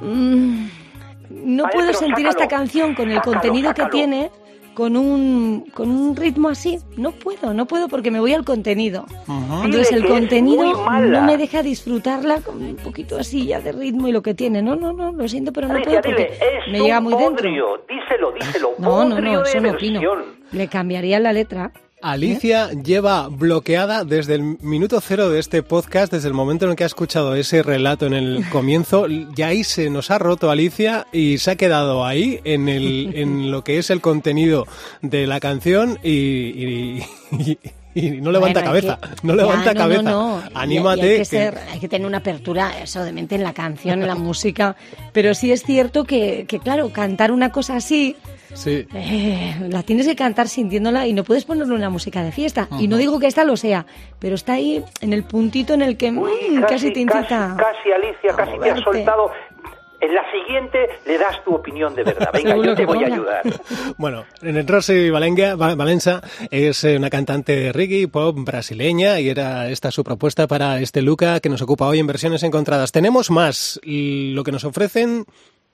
mm, 0.00 0.68
no 1.30 1.62
Vale, 1.64 1.74
puedo 1.74 1.92
sentir 1.92 2.26
sácalo, 2.26 2.30
esta 2.30 2.48
canción 2.48 2.94
con 2.94 3.08
el 3.08 3.16
sácalo, 3.16 3.32
contenido 3.32 3.68
sácalo. 3.68 3.90
que 3.90 3.96
tiene 3.96 4.30
con 4.74 4.96
un, 4.96 5.66
con 5.74 5.90
un 5.90 6.16
ritmo 6.16 6.48
así. 6.48 6.78
No 6.96 7.12
puedo, 7.12 7.52
no 7.52 7.66
puedo 7.66 7.88
porque 7.88 8.10
me 8.10 8.20
voy 8.20 8.32
al 8.32 8.44
contenido. 8.44 9.04
Entonces 9.28 9.90
Dile 9.90 10.02
el 10.02 10.08
contenido 10.08 10.90
no 11.00 11.22
me 11.22 11.36
deja 11.36 11.62
disfrutarla 11.62 12.40
con 12.40 12.62
un 12.62 12.76
poquito 12.76 13.18
así 13.18 13.46
ya 13.46 13.60
de 13.60 13.72
ritmo 13.72 14.08
y 14.08 14.12
lo 14.12 14.22
que 14.22 14.34
tiene. 14.34 14.62
No, 14.62 14.76
no, 14.76 14.92
no, 14.92 15.12
lo 15.12 15.28
siento, 15.28 15.52
pero 15.52 15.68
no 15.68 15.74
Alicia, 15.74 16.00
puedo 16.00 16.16
porque 16.16 16.32
es 16.32 16.72
me 16.72 16.80
llega 16.80 17.00
muy 17.00 17.14
dentro. 17.14 17.50
Díselo, 17.88 18.32
díselo. 18.32 18.70
No, 18.78 19.04
no, 19.04 19.20
no, 19.20 19.42
de 19.42 19.48
eso 19.48 19.60
no 19.60 19.70
opino. 19.72 20.00
Le 20.52 20.68
cambiaría 20.68 21.20
la 21.20 21.32
letra. 21.32 21.72
Alicia 22.02 22.70
lleva 22.70 23.28
bloqueada 23.28 24.04
desde 24.04 24.34
el 24.34 24.42
minuto 24.62 25.00
cero 25.00 25.28
de 25.28 25.38
este 25.38 25.62
podcast, 25.62 26.10
desde 26.12 26.28
el 26.28 26.34
momento 26.34 26.64
en 26.64 26.70
el 26.70 26.76
que 26.76 26.84
ha 26.84 26.86
escuchado 26.86 27.34
ese 27.34 27.62
relato 27.62 28.06
en 28.06 28.14
el 28.14 28.44
comienzo. 28.50 29.06
Ya 29.36 29.48
ahí 29.48 29.64
se 29.64 29.90
nos 29.90 30.10
ha 30.10 30.18
roto 30.18 30.50
Alicia 30.50 31.06
y 31.12 31.38
se 31.38 31.50
ha 31.52 31.56
quedado 31.56 32.04
ahí 32.06 32.40
en, 32.44 32.68
el, 32.68 33.12
en 33.14 33.50
lo 33.50 33.62
que 33.64 33.78
es 33.78 33.90
el 33.90 34.00
contenido 34.00 34.66
de 35.02 35.26
la 35.26 35.40
canción 35.40 35.98
y, 36.02 36.10
y- 36.10 37.02
y- 37.38 37.58
y 37.92 38.10
no 38.20 38.30
levanta 38.30 38.60
Bueno, 38.60 38.66
cabeza. 38.68 38.98
que- 39.00 39.26
No 39.26 39.34
levanta 39.34 39.64
Ya, 39.66 39.74
no, 39.74 39.80
cabeza. 39.80 40.02
no, 40.02 40.10
no. 40.40 40.42
Anímate. 40.54 41.00
y 41.00 41.02
hay, 41.02 41.10
que 41.10 41.18
que- 41.18 41.24
ser- 41.24 41.58
hay 41.70 41.80
que 41.80 41.88
tener 41.88 42.06
una 42.06 42.18
apertura, 42.18 42.80
eso 42.80 43.02
de 43.02 43.12
mente 43.12 43.34
en 43.34 43.42
la 43.42 43.52
canción, 43.52 44.00
en 44.00 44.06
la 44.08 44.14
música. 44.14 44.76
Pero 45.12 45.34
sí 45.34 45.50
es 45.52 45.64
cierto 45.64 46.04
que, 46.04 46.44
que, 46.48 46.60
claro, 46.60 46.90
cantar 46.92 47.32
una 47.32 47.50
cosa 47.50 47.74
así, 47.76 48.14
Sí. 48.54 48.86
eh, 48.94 49.56
la 49.68 49.82
tienes 49.82 50.06
que 50.06 50.16
cantar 50.16 50.48
sintiéndola 50.48 51.06
y 51.06 51.12
no 51.12 51.24
puedes 51.24 51.44
ponerle 51.44 51.74
una 51.74 51.90
música 51.90 52.22
de 52.22 52.32
fiesta. 52.32 52.68
Y 52.78 52.88
no 52.88 52.96
digo 52.96 53.18
que 53.18 53.26
esta 53.26 53.44
lo 53.44 53.56
sea, 53.56 53.86
pero 54.18 54.34
está 54.34 54.54
ahí 54.54 54.82
en 55.00 55.12
el 55.12 55.24
puntito 55.24 55.74
en 55.74 55.82
el 55.82 55.96
que 55.96 56.10
Uy, 56.10 56.30
mm, 56.58 56.62
casi, 56.62 56.92
te 56.92 57.00
incita. 57.00 57.56
Casi, 57.56 57.58
casi, 57.58 57.92
Alicia, 57.92 58.32
a 58.32 58.36
casi 58.36 58.58
te 58.58 58.70
has 58.70 58.80
soltado. 58.80 59.30
En 60.02 60.14
la 60.14 60.22
siguiente 60.32 60.78
le 61.04 61.18
das 61.18 61.44
tu 61.44 61.54
opinión 61.54 61.94
de 61.94 62.02
verdad. 62.02 62.30
Venga, 62.32 62.56
yo 62.56 62.74
te 62.74 62.86
voy 62.86 63.04
a 63.04 63.06
ayudar. 63.08 63.42
Bueno, 63.98 64.24
en 64.40 64.56
el 64.56 64.66
Rosy 64.66 65.10
Valenga, 65.10 65.56
Va- 65.56 65.74
Valenza 65.74 66.22
es 66.50 66.84
eh, 66.84 66.96
una 66.96 67.10
cantante 67.10 67.54
de 67.54 67.70
reggae 67.72 68.08
pop 68.08 68.34
brasileña 68.38 69.20
y 69.20 69.28
era 69.28 69.68
esta 69.68 69.90
su 69.90 70.02
propuesta 70.02 70.46
para 70.46 70.80
este 70.80 71.02
Luca 71.02 71.38
que 71.40 71.50
nos 71.50 71.60
ocupa 71.60 71.86
hoy 71.86 71.98
en 71.98 72.06
versiones 72.06 72.42
encontradas. 72.44 72.92
Tenemos 72.92 73.30
más 73.30 73.78
y 73.84 74.32
lo 74.32 74.42
que 74.42 74.52
nos 74.52 74.64
ofrecen 74.64 75.26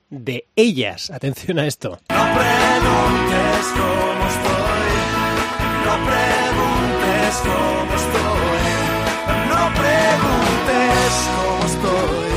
de 0.09 0.47
ellas. 0.55 1.11
Atención 1.11 1.59
a 1.59 1.67
esto. 1.67 1.99
No 2.09 2.15
preguntes 2.15 3.65
cómo 3.77 4.27
estoy, 4.33 4.89
no 5.85 5.95
preguntes 6.09 7.35
cómo 7.43 7.93
estoy, 8.03 8.65
no 9.49 9.63
preguntes 9.81 11.11
cómo 11.35 11.63
estoy. 11.65 12.31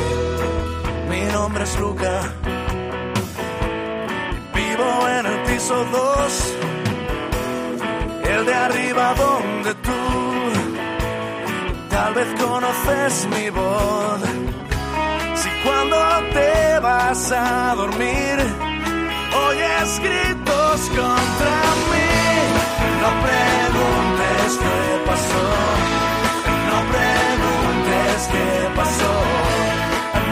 Mi 1.09 1.23
nombre 1.33 1.65
es 1.65 1.79
Luca, 1.79 2.35
vivo 4.55 5.09
en 5.19 5.27
el 5.27 5.39
piso 5.45 5.85
2, 5.85 6.55
el 8.31 8.47
de 8.47 8.55
arriba 8.55 9.15
donde 9.15 9.75
tú 9.75 9.91
tal 11.89 12.15
vez 12.15 12.29
conoces 12.41 13.29
mi 13.29 13.51
voz. 13.51 14.50
Cuando 15.65 15.97
te 16.33 16.79
vas 16.81 17.33
a 17.33 17.75
dormir. 17.77 18.37
Oyes 19.49 20.01
gritos 20.01 20.81
contra 20.89 21.57
mí. 21.91 22.11
No 23.03 23.11
preguntes 23.27 24.59
qué 24.63 25.07
pasó. 25.07 25.45
No 26.71 26.79
preguntes 26.95 28.29
qué 28.33 28.49
pasó. 28.77 29.13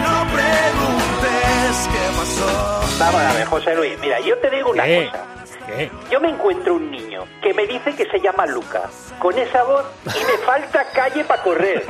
No 0.05 0.17
preguntes 0.37 1.89
qué 1.93 2.05
pasó. 2.19 2.51
Vamos 2.99 3.21
a 3.23 3.33
ver, 3.35 3.47
José 3.47 3.75
Luis, 3.77 3.99
mira, 4.01 4.21
yo 4.21 4.37
te 4.39 4.51
digo 4.51 4.71
una 4.71 4.85
¿Qué? 4.85 5.11
cosa. 5.13 5.25
¿Qué? 5.69 5.91
Yo 6.11 6.19
me 6.21 6.31
encuentro 6.31 6.75
un 6.75 6.91
niño 6.91 7.25
que 7.43 7.53
me 7.53 7.67
dice 7.67 7.95
que 7.95 8.07
se 8.07 8.21
llama 8.21 8.47
Luca, 8.47 8.89
con 9.19 9.37
esa 9.39 9.63
voz 9.65 9.85
y 10.07 10.19
me 10.25 10.39
falta 10.45 10.85
calle 10.95 11.25
para 11.25 11.43
correr. 11.43 11.85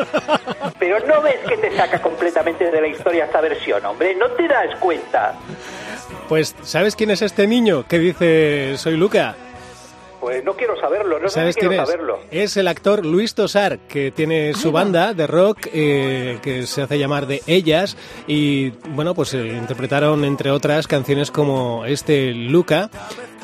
Pero 0.78 0.98
no 1.06 1.22
ves 1.22 1.38
que 1.48 1.56
te 1.56 1.76
saca 1.76 2.02
completamente 2.02 2.70
de 2.70 2.80
la 2.80 2.88
historia 2.88 3.26
esta 3.26 3.40
versión, 3.40 3.84
hombre, 3.86 4.14
no 4.16 4.28
te 4.32 4.48
das 4.48 4.74
cuenta. 4.80 5.34
Pues, 6.28 6.54
¿sabes 6.62 6.96
quién 6.96 7.10
es 7.10 7.22
este 7.22 7.46
niño 7.46 7.86
que 7.88 7.98
dice 7.98 8.76
soy 8.76 8.96
Luca? 8.96 9.36
Pues 10.20 10.42
no 10.44 10.54
quiero 10.54 10.78
saberlo, 10.80 11.20
no 11.20 11.28
sé 11.28 11.34
¿Sabes 11.34 11.54
quiero 11.54 11.70
quién 11.70 11.82
es? 11.82 11.88
saberlo. 11.88 12.18
Es 12.32 12.56
el 12.56 12.66
actor 12.66 13.06
Luis 13.06 13.36
Tosar, 13.36 13.78
que 13.78 14.10
tiene 14.10 14.52
su 14.54 14.72
banda 14.72 15.14
de 15.14 15.28
rock 15.28 15.68
eh, 15.72 16.40
que 16.42 16.66
se 16.66 16.82
hace 16.82 16.98
llamar 16.98 17.26
de 17.26 17.40
Ellas 17.46 17.96
y, 18.26 18.70
bueno, 18.88 19.14
pues 19.14 19.32
eh, 19.34 19.46
interpretaron, 19.46 20.24
entre 20.24 20.50
otras, 20.50 20.88
canciones 20.88 21.30
como 21.30 21.84
este 21.84 22.34
Luca 22.34 22.90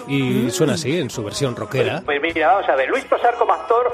y 0.09 0.51
suena 0.51 0.75
así, 0.75 0.99
en 0.99 1.11
su 1.11 1.23
versión 1.25 1.55
rockera. 1.57 2.03
Pues 2.05 2.21
mira, 2.21 2.53
vamos 2.53 2.69
a 2.69 2.75
ver, 2.77 2.89
Luis 2.89 3.09
Tosar 3.09 3.35
como 3.37 3.53
actor, 3.53 3.93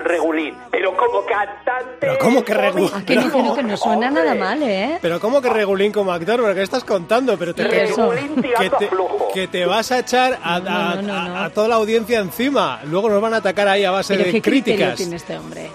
regulín, 0.00 0.54
pero 0.70 0.96
como 0.96 1.24
cantante... 1.26 1.96
Pero 2.00 2.18
¿cómo 2.18 2.42
que 2.44 2.54
regulín? 2.54 2.90
Ah, 2.94 3.02
que 3.06 3.14
no, 3.16 3.30
que 3.30 3.42
no, 3.42 3.54
que 3.54 3.62
no 3.62 3.76
suena 3.76 4.08
Hombre. 4.08 4.22
nada 4.24 4.34
mal, 4.34 4.62
¿eh? 4.62 4.98
Pero 5.02 5.20
¿cómo 5.20 5.42
que 5.42 5.50
regulín 5.50 5.92
como 5.92 6.10
actor? 6.12 6.40
¿Pero 6.40 6.54
qué 6.54 6.62
estás 6.62 6.84
contando? 6.84 7.36
Pero 7.38 7.54
te, 7.54 7.64
que, 7.64 7.70
que 7.70 8.70
te, 8.70 8.88
que 9.34 9.48
te 9.48 9.66
vas 9.66 9.92
a 9.92 9.98
echar 9.98 10.38
a, 10.42 10.54
a- 10.56 10.60
No, 10.60 10.94
no, 10.96 11.02
no, 11.02 11.28
no. 11.28 11.36
a- 11.36 11.44
a 11.44 11.50
toda 11.50 11.68
la 11.68 11.74
audiencia 11.74 12.18
encima. 12.20 12.80
Luego 12.84 13.10
nos 13.10 13.20
van 13.20 13.34
a 13.34 13.38
atacar 13.38 13.68
ahí 13.68 13.84
a 13.84 13.90
base 13.90 14.14
Pero 14.14 14.26
de 14.26 14.32
qué 14.32 14.42
críticas. 14.42 14.96
tiene 14.96 15.16
este 15.16 15.36
hombre. 15.36 15.70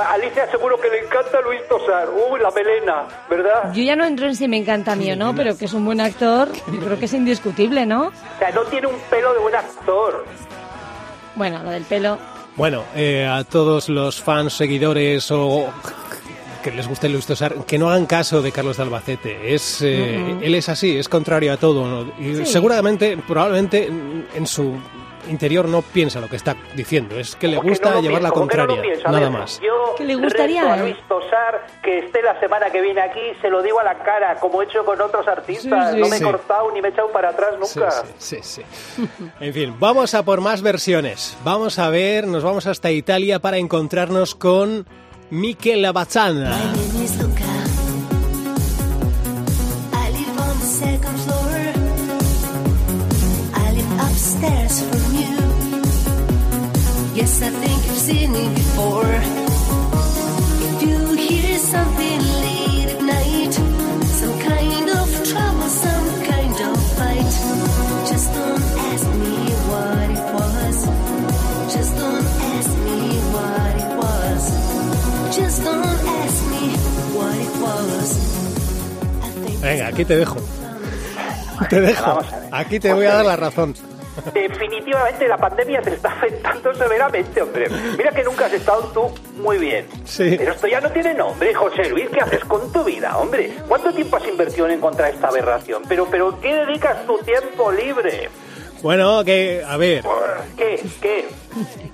Alicia 0.00 0.50
seguro 0.50 0.80
que 0.80 0.88
le 0.88 0.98
encanta 1.04 1.40
Luis 1.40 1.60
Tosar, 1.68 2.08
uy, 2.10 2.40
la 2.40 2.50
melena, 2.50 3.06
¿verdad? 3.28 3.72
Yo 3.72 3.82
ya 3.82 3.96
no 3.96 4.04
entro 4.04 4.26
en 4.26 4.36
si 4.36 4.46
me 4.48 4.56
encanta 4.56 4.92
a 4.92 4.96
mí 4.96 5.10
o 5.10 5.16
no, 5.16 5.34
pero 5.34 5.56
que 5.56 5.64
es 5.66 5.72
un 5.72 5.84
buen 5.84 6.00
actor, 6.00 6.48
yo 6.72 6.80
creo 6.80 6.98
que 6.98 7.06
es 7.06 7.12
indiscutible, 7.14 7.86
¿no? 7.86 8.06
O 8.08 8.38
sea, 8.38 8.50
no 8.52 8.62
tiene 8.64 8.86
un 8.86 8.96
pelo 9.10 9.32
de 9.34 9.40
buen 9.40 9.54
actor. 9.54 10.24
Bueno, 11.34 11.62
lo 11.62 11.70
del 11.70 11.84
pelo. 11.84 12.18
Bueno, 12.56 12.82
eh, 12.96 13.26
a 13.26 13.44
todos 13.44 13.88
los 13.88 14.20
fans, 14.20 14.52
seguidores 14.54 15.30
o 15.30 15.68
que 16.62 16.72
les 16.72 16.88
guste 16.88 17.08
Luis 17.08 17.24
Tosar, 17.24 17.54
que 17.64 17.78
no 17.78 17.88
hagan 17.88 18.06
caso 18.06 18.42
de 18.42 18.50
Carlos 18.50 18.76
de 18.78 18.82
Albacete. 18.82 19.54
Es, 19.54 19.80
eh, 19.82 20.36
Él 20.42 20.54
es 20.56 20.68
así, 20.68 20.98
es 20.98 21.08
contrario 21.08 21.52
a 21.52 21.56
todo. 21.56 21.86
¿no? 21.86 22.12
Y 22.18 22.34
Sí. 22.36 22.46
seguramente, 22.46 23.16
probablemente 23.16 23.86
en 23.86 24.46
su 24.46 24.74
interior 25.28 25.66
no 25.68 25.82
piensa 25.82 26.20
lo 26.20 26.28
que 26.28 26.36
está 26.36 26.56
diciendo. 26.74 27.18
Es 27.18 27.36
que 27.36 27.48
le 27.48 27.56
¿Por 27.56 27.64
qué 27.64 27.70
gusta 27.70 27.90
no 27.90 27.96
lo 27.96 28.02
llevar 28.02 28.22
la 28.22 28.28
no 28.28 28.34
lo 28.34 28.40
contraria, 28.40 28.82
piensa? 28.82 29.08
A 29.08 29.12
nada 29.12 29.28
ver, 29.28 29.38
más. 29.38 29.60
Yo 29.60 29.94
Que 29.96 30.04
le 30.04 30.14
gustaría, 30.16 30.72
a 30.72 30.76
¿eh? 30.78 30.82
Luis 30.82 30.96
Tosar 31.08 31.66
que 31.82 31.98
esté 31.98 32.22
la 32.22 32.38
semana 32.40 32.70
que 32.70 32.80
viene 32.80 33.00
aquí, 33.00 33.20
se 33.40 33.48
lo 33.50 33.62
digo 33.62 33.78
a 33.80 33.84
la 33.84 33.98
cara, 34.02 34.36
como 34.40 34.62
he 34.62 34.64
hecho 34.66 34.84
con 34.84 35.00
otros 35.00 35.26
artistas. 35.28 35.90
Sí, 35.90 35.94
sí. 35.96 36.00
no 36.00 36.08
me 36.08 36.16
he 36.16 36.18
Sí. 36.18 36.24
cortado 36.24 36.70
ni 36.72 36.80
me 36.82 36.88
he 36.88 36.90
echado 36.90 37.10
para 37.12 37.30
atrás 37.30 37.54
nunca. 37.58 37.90
sí, 38.18 38.38
sí, 38.42 38.62
sí. 38.96 39.06
En 39.40 39.52
fin, 39.54 39.74
vamos 39.78 40.14
a 40.14 40.22
por 40.24 40.40
más 40.40 40.62
versiones. 40.62 41.36
Vamos 41.44 41.78
a 41.78 41.88
ver, 41.90 42.26
nos 42.26 42.42
vamos 42.44 42.66
hasta 42.66 42.90
Italia 42.90 43.38
para 43.38 43.56
encontrarnos 43.58 44.34
con 44.34 44.86
Michele 45.30 45.90
Bazzana. 45.92 46.56
Seen 58.08 58.32
me 58.32 58.48
before. 58.54 59.14
If 60.68 60.78
you 60.88 60.98
hear 61.24 61.58
something 61.74 62.20
late 62.44 62.88
at 62.94 63.02
night, 63.16 63.54
some 64.20 64.36
kind 64.50 64.86
of 65.00 65.08
trouble, 65.30 65.70
some 65.86 66.08
kind 66.32 66.56
of 66.68 66.76
fight, 66.96 67.32
just 68.10 68.28
don't 68.38 68.64
ask 68.90 69.06
me 69.24 69.38
what 69.70 70.08
it 70.16 70.24
was. 70.38 70.76
Just 71.74 71.92
don't 72.00 72.26
ask 72.54 72.70
me 72.86 73.00
what 73.34 73.72
it 73.84 73.92
was. 74.02 74.42
Just 75.38 75.58
don't 75.68 76.00
ask 76.22 76.38
me 76.52 76.64
what 77.16 77.36
it 77.46 77.54
was. 77.64 78.08
Venga, 79.60 79.86
aquí 79.88 80.04
te 80.06 80.16
dejo. 80.16 80.40
Te 81.68 81.80
dejo. 81.82 82.22
Aquí 82.52 82.80
te 82.80 82.90
voy 82.94 83.04
a 83.04 83.14
dar 83.16 83.26
la 83.26 83.36
razón. 83.36 83.74
Definitivamente 84.32 85.28
la 85.28 85.36
pandemia 85.36 85.80
te 85.80 85.94
está 85.94 86.12
afectando 86.12 86.74
severamente, 86.74 87.42
hombre. 87.42 87.68
Mira 87.96 88.12
que 88.12 88.24
nunca 88.24 88.46
has 88.46 88.52
estado 88.52 88.82
tú 88.92 89.10
muy 89.40 89.58
bien. 89.58 89.86
Sí. 90.04 90.34
Pero 90.36 90.52
esto 90.52 90.66
ya 90.66 90.80
no 90.80 90.90
tiene 90.90 91.14
nombre, 91.14 91.54
José 91.54 91.88
Luis. 91.90 92.08
¿Qué 92.10 92.20
haces 92.20 92.44
con 92.44 92.72
tu 92.72 92.84
vida, 92.84 93.16
hombre? 93.18 93.52
¿Cuánto 93.66 93.92
tiempo 93.92 94.16
has 94.16 94.26
invertido 94.26 94.66
en 94.66 94.72
encontrar 94.72 95.12
esta 95.12 95.28
aberración? 95.28 95.82
Pero, 95.88 96.06
pero, 96.10 96.40
¿qué 96.40 96.54
dedicas 96.54 97.06
tu 97.06 97.18
tiempo 97.18 97.70
libre? 97.72 98.28
Bueno, 98.82 99.24
que, 99.24 99.62
a 99.66 99.76
ver, 99.76 100.04
¿Qué? 100.56 100.80
¿Qué? 101.00 101.24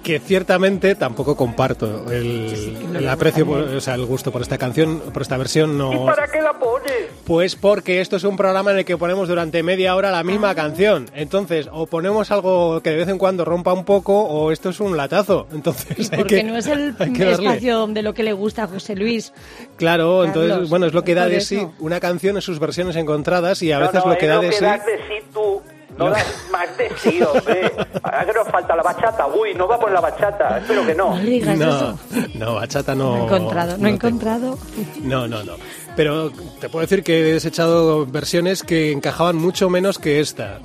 que 0.03 0.19
ciertamente 0.19 0.95
tampoco 0.97 1.35
comparto 1.35 2.11
el, 2.13 2.77
el 2.95 3.09
aprecio, 3.09 3.47
por- 3.47 3.61
o 3.63 3.81
sea, 3.81 3.95
el 3.95 4.05
gusto 4.05 4.31
por 4.31 4.43
esta 4.43 4.59
canción, 4.59 5.01
por 5.13 5.23
esta 5.23 5.39
versión, 5.39 5.71
¿Y 5.71 5.79
no. 5.79 6.05
para 6.05 6.27
qué 6.27 6.43
la 6.43 6.53
pones? 6.53 6.93
Pues 7.25 7.57
porque 7.57 8.03
esto 8.03 8.17
es 8.17 8.25
un 8.25 8.37
programa 8.37 8.73
en 8.73 8.79
el 8.79 8.85
que 8.85 8.99
ponemos 8.99 9.29
durante 9.29 9.63
media 9.63 9.97
hora 9.97 10.11
la 10.11 10.23
misma 10.23 10.55
canción. 10.55 11.09
Entonces, 11.15 11.71
o 11.73 11.87
ponemos 11.87 12.31
algo 12.31 12.83
que 12.83 12.91
de 12.91 12.97
vez 12.97 13.09
en 13.09 13.17
cuando 13.17 13.47
rompa 13.47 13.73
un 13.73 13.87
poco, 13.87 14.21
o 14.25 14.53
esto 14.53 14.69
es 14.69 14.81
un 14.81 14.95
latazo. 14.99 15.47
Entonces, 15.55 16.13
hay 16.13 16.19
Porque 16.19 16.37
que, 16.37 16.43
no 16.43 16.59
es 16.59 16.67
el 16.67 16.95
que 17.17 17.31
espacio 17.33 17.87
de 17.87 18.03
lo 18.03 18.13
que 18.13 18.25
le 18.25 18.35
gusta 18.35 18.65
a 18.65 18.67
José 18.67 18.95
Luis. 18.97 19.33
Claro, 19.77 20.27
entonces, 20.27 20.69
bueno, 20.69 20.85
es 20.85 20.93
lo 20.93 21.03
que 21.03 21.15
da 21.15 21.27
de 21.27 21.39
eso. 21.39 21.47
sí 21.49 21.67
una 21.79 21.99
canción 22.01 22.37
en 22.37 22.43
sus 22.43 22.59
versiones 22.59 22.97
encontradas 22.97 23.63
y 23.63 23.73
a 23.73 23.79
No, 23.79 23.87
veces 23.87 24.05
no, 24.05 24.13
lo 24.13 24.19
que 24.19 24.27
es 24.27 24.29
da 24.29 24.35
lo 24.37 24.43
de 24.43 24.51
que 24.51 24.57
sí. 24.57 24.65
das 24.65 24.85
de 24.85 24.97
sí 25.09 25.25
tú. 25.33 25.63
No 25.97 26.11
das 26.11 26.27
más 26.51 26.77
de 26.77 26.91
sí, 26.97 27.23
hombre. 27.23 27.73
Ahora 28.03 28.27
que 28.27 28.33
nos 28.33 28.49
falta 28.49 28.75
la 28.77 28.83
bachata. 28.83 29.27
Uy, 29.27 29.55
no 29.55 29.69
va 29.69 29.79
por 29.79 29.91
la 29.93 30.01
bachata. 30.01 30.59
Espero 30.59 30.85
que 30.87 30.95
no. 30.95 31.17
No 31.17 31.99
No, 32.35 32.55
bachata 32.55 32.95
no. 32.95 33.17
No 33.17 33.23
he 33.23 33.25
encontrado, 33.27 33.79
no, 33.79 33.87
he 33.89 33.91
encontrado. 33.91 34.59
No, 35.03 35.29
no, 35.29 35.45
no. 35.45 35.55
Pero 35.97 36.31
te 36.61 36.69
puedo 36.69 36.83
decir 36.83 37.05
que 37.05 37.21
he 37.21 37.35
desechado 37.35 38.05
versiones 38.07 38.63
que 38.63 38.91
encajaban 38.93 39.37
mucho 39.37 39.71
menos 39.71 39.99
que 39.99 40.21
esta. 40.21 40.59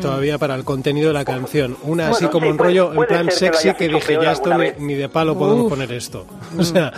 Todavía 0.00 0.36
para 0.38 0.54
el 0.54 0.64
contenido 0.64 1.08
de 1.08 1.14
la 1.14 1.24
canción. 1.24 1.76
Una 1.84 2.08
así 2.08 2.26
como 2.26 2.46
sí, 2.46 2.50
un 2.52 2.56
puede- 2.56 2.70
rollo 2.70 2.92
en 3.02 3.06
plan 3.08 3.26
que 3.26 3.32
sexy 3.32 3.72
que 3.74 3.88
dije, 3.88 4.18
ya 4.20 4.32
esto 4.32 4.50
ni, 4.54 4.58
vez". 4.60 4.78
ni 4.80 4.94
de 4.94 5.08
palo 5.08 5.38
podemos 5.38 5.68
poner 5.70 5.90
esto. 5.92 6.26
O 6.58 6.64
sea, 6.64 6.92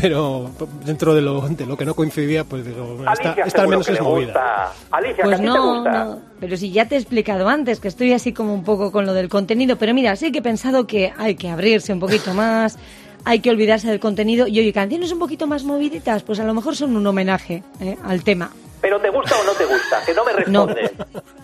pero 0.00 0.50
dentro 0.84 1.14
de 1.14 1.22
lo, 1.22 1.40
de 1.48 1.66
lo 1.66 1.76
que 1.76 1.84
no 1.84 1.94
coincidía, 1.94 2.44
pues 2.44 2.64
digo, 2.66 2.98
esta, 3.10 3.10
Alicia 3.30 3.44
esta 3.44 3.62
al 3.62 3.68
menos 3.68 3.88
es 3.88 4.00
movida. 4.00 4.26
gusta. 4.26 4.72
Alicia, 4.90 5.16
¿que 5.16 5.22
a 5.22 5.24
Pues 5.24 5.38
te 5.40 5.44
no, 5.46 5.74
gusta? 5.76 6.04
no, 6.04 6.18
pero 6.40 6.56
si 6.56 6.70
ya 6.72 6.86
te 6.86 6.96
he 6.96 6.98
explicado 6.98 7.48
antes 7.48 7.80
que 7.80 7.88
estoy 7.88 8.12
así 8.12 8.32
como 8.32 8.52
un 8.54 8.64
poco 8.64 8.92
con 8.92 9.06
lo 9.06 9.14
del 9.14 9.28
contenido, 9.28 9.76
pero 9.76 9.94
mira, 9.94 10.16
sí 10.16 10.32
que 10.32 10.38
he 10.38 10.42
pensado 10.42 10.86
que 10.86 11.12
hay 11.16 11.34
que 11.36 11.48
abrirse 11.48 11.92
un 11.92 12.00
poquito 12.00 12.34
más, 12.34 12.78
hay 13.24 13.40
que 13.40 13.50
olvidarse 13.50 13.88
del 13.88 14.00
contenido 14.00 14.46
y 14.46 14.58
oye, 14.60 14.72
canciones 14.72 15.10
un 15.12 15.18
poquito 15.18 15.46
más 15.46 15.64
moviditas, 15.64 16.22
pues 16.22 16.40
a 16.40 16.44
lo 16.44 16.52
mejor 16.52 16.76
son 16.76 16.94
un 16.96 17.06
homenaje 17.06 17.62
¿eh? 17.80 17.96
al 18.04 18.22
tema. 18.22 18.50
¿Pero 18.82 19.00
te 19.00 19.08
gusta 19.08 19.34
o 19.40 19.44
no 19.44 19.52
te 19.52 19.64
gusta? 19.64 20.02
Que 20.04 20.12
no 20.12 20.24
me 20.26 20.32
No, 20.46 20.66
responde. 20.66 20.92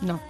no. 0.03 0.21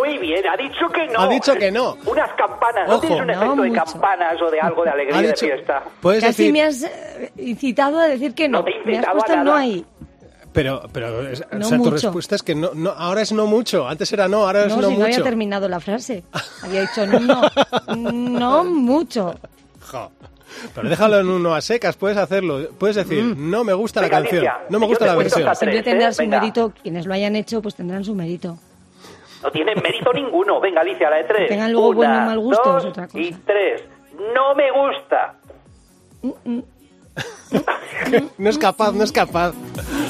Muy 0.00 0.18
bien, 0.18 0.42
ha 0.46 0.56
dicho 0.56 0.88
que 0.92 1.06
no. 1.08 1.20
Ha 1.20 1.28
dicho 1.28 1.54
que 1.54 1.70
no. 1.70 1.96
Unas 2.06 2.30
campanas. 2.34 2.88
¿No 2.88 3.00
tienes 3.00 3.20
un 3.20 3.26
No 3.26 3.32
efecto 3.32 3.62
de 3.62 3.68
mucho. 3.70 3.84
campanas 3.84 4.42
o 4.42 4.50
de 4.50 4.60
algo 4.60 4.84
de 4.84 4.90
alegría 4.90 5.22
de 5.22 5.36
fiesta? 5.36 5.82
Puedes 6.00 6.22
Casi 6.24 6.42
decir, 6.44 6.52
me 6.52 6.62
has 6.62 6.82
eh, 6.82 7.32
incitado 7.36 7.98
a 7.98 8.06
decir 8.08 8.34
que 8.34 8.48
no. 8.48 8.58
No 8.58 8.64
te 8.64 8.70
he 8.70 8.74
me 8.84 8.92
has 8.92 8.96
incitado 8.98 9.18
puesto 9.18 9.32
a 9.32 9.44
no 9.44 9.54
ahí. 9.54 9.84
pero, 10.52 10.82
pero 10.92 11.28
es- 11.28 11.42
o 11.52 11.58
No 11.58 11.64
sea, 11.64 11.76
tu 11.78 11.84
mucho. 11.84 11.90
respuesta 11.96 12.34
es 12.36 12.42
que 12.42 12.54
no, 12.54 12.70
no, 12.74 12.90
ahora 12.90 13.20
es 13.22 13.32
no 13.32 13.46
mucho. 13.46 13.88
Antes 13.88 14.12
era 14.12 14.26
no, 14.28 14.38
ahora 14.46 14.62
es 14.64 14.68
No, 14.68 14.80
no 14.80 14.88
si 14.88 14.96
no 14.96 15.04
había 15.04 15.16
mucho. 15.16 15.24
terminado 15.24 15.68
la 15.68 15.80
frase. 15.80 16.24
Había 16.62 16.80
dicho 16.82 17.06
no, 17.06 17.42
no 17.96 18.64
mucho. 18.64 19.34
Jo. 19.90 20.10
Pero 20.74 20.88
déjalo 20.88 21.20
en 21.20 21.28
uno 21.28 21.54
a 21.54 21.60
secas, 21.60 21.96
puedes 21.96 22.18
hacerlo. 22.18 22.68
Puedes 22.76 22.96
decir, 22.96 23.22
no 23.36 23.62
me 23.62 23.72
gusta 23.72 24.00
la 24.02 24.10
canción, 24.10 24.38
Alicia, 24.40 24.58
no 24.68 24.80
me 24.80 24.86
gusta 24.86 25.06
la 25.06 25.14
versión. 25.14 25.42
Siempre 25.54 25.70
Tres, 25.80 25.84
tendrán 25.84 26.10
¿eh? 26.10 26.14
su 26.14 26.22
Venga. 26.22 26.40
mérito. 26.40 26.72
Quienes 26.82 27.06
lo 27.06 27.14
hayan 27.14 27.36
hecho, 27.36 27.62
pues 27.62 27.76
tendrán 27.76 28.02
su 28.04 28.14
mérito. 28.16 28.58
No 29.42 29.50
tiene 29.50 29.74
mérito 29.74 30.12
ninguno. 30.12 30.60
Venga, 30.60 30.80
Alicia, 30.82 31.08
la 31.10 31.16
de 31.16 31.24
tres. 31.24 31.48
Tengan 31.48 31.72
luego 31.72 31.88
Una, 31.90 32.26
mal 32.26 32.38
gusto, 32.38 32.62
dos 32.64 32.84
es 32.84 32.90
otra 32.90 33.06
cosa. 33.06 33.18
Y 33.18 33.32
tres. 33.46 33.84
No 34.34 34.54
me 34.54 34.70
gusta. 34.70 35.34
No 38.38 38.48
es 38.48 38.56
capaz, 38.56 38.92
no 38.92 39.04
es 39.04 39.12
capaz. 39.12 39.52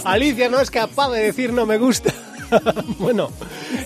Alicia 0.05 0.49
no 0.49 0.61
es 0.61 0.71
capaz 0.71 1.11
de 1.11 1.21
decir 1.21 1.53
no 1.53 1.67
me 1.67 1.79
gusta. 1.79 2.13
bueno, 2.99 3.31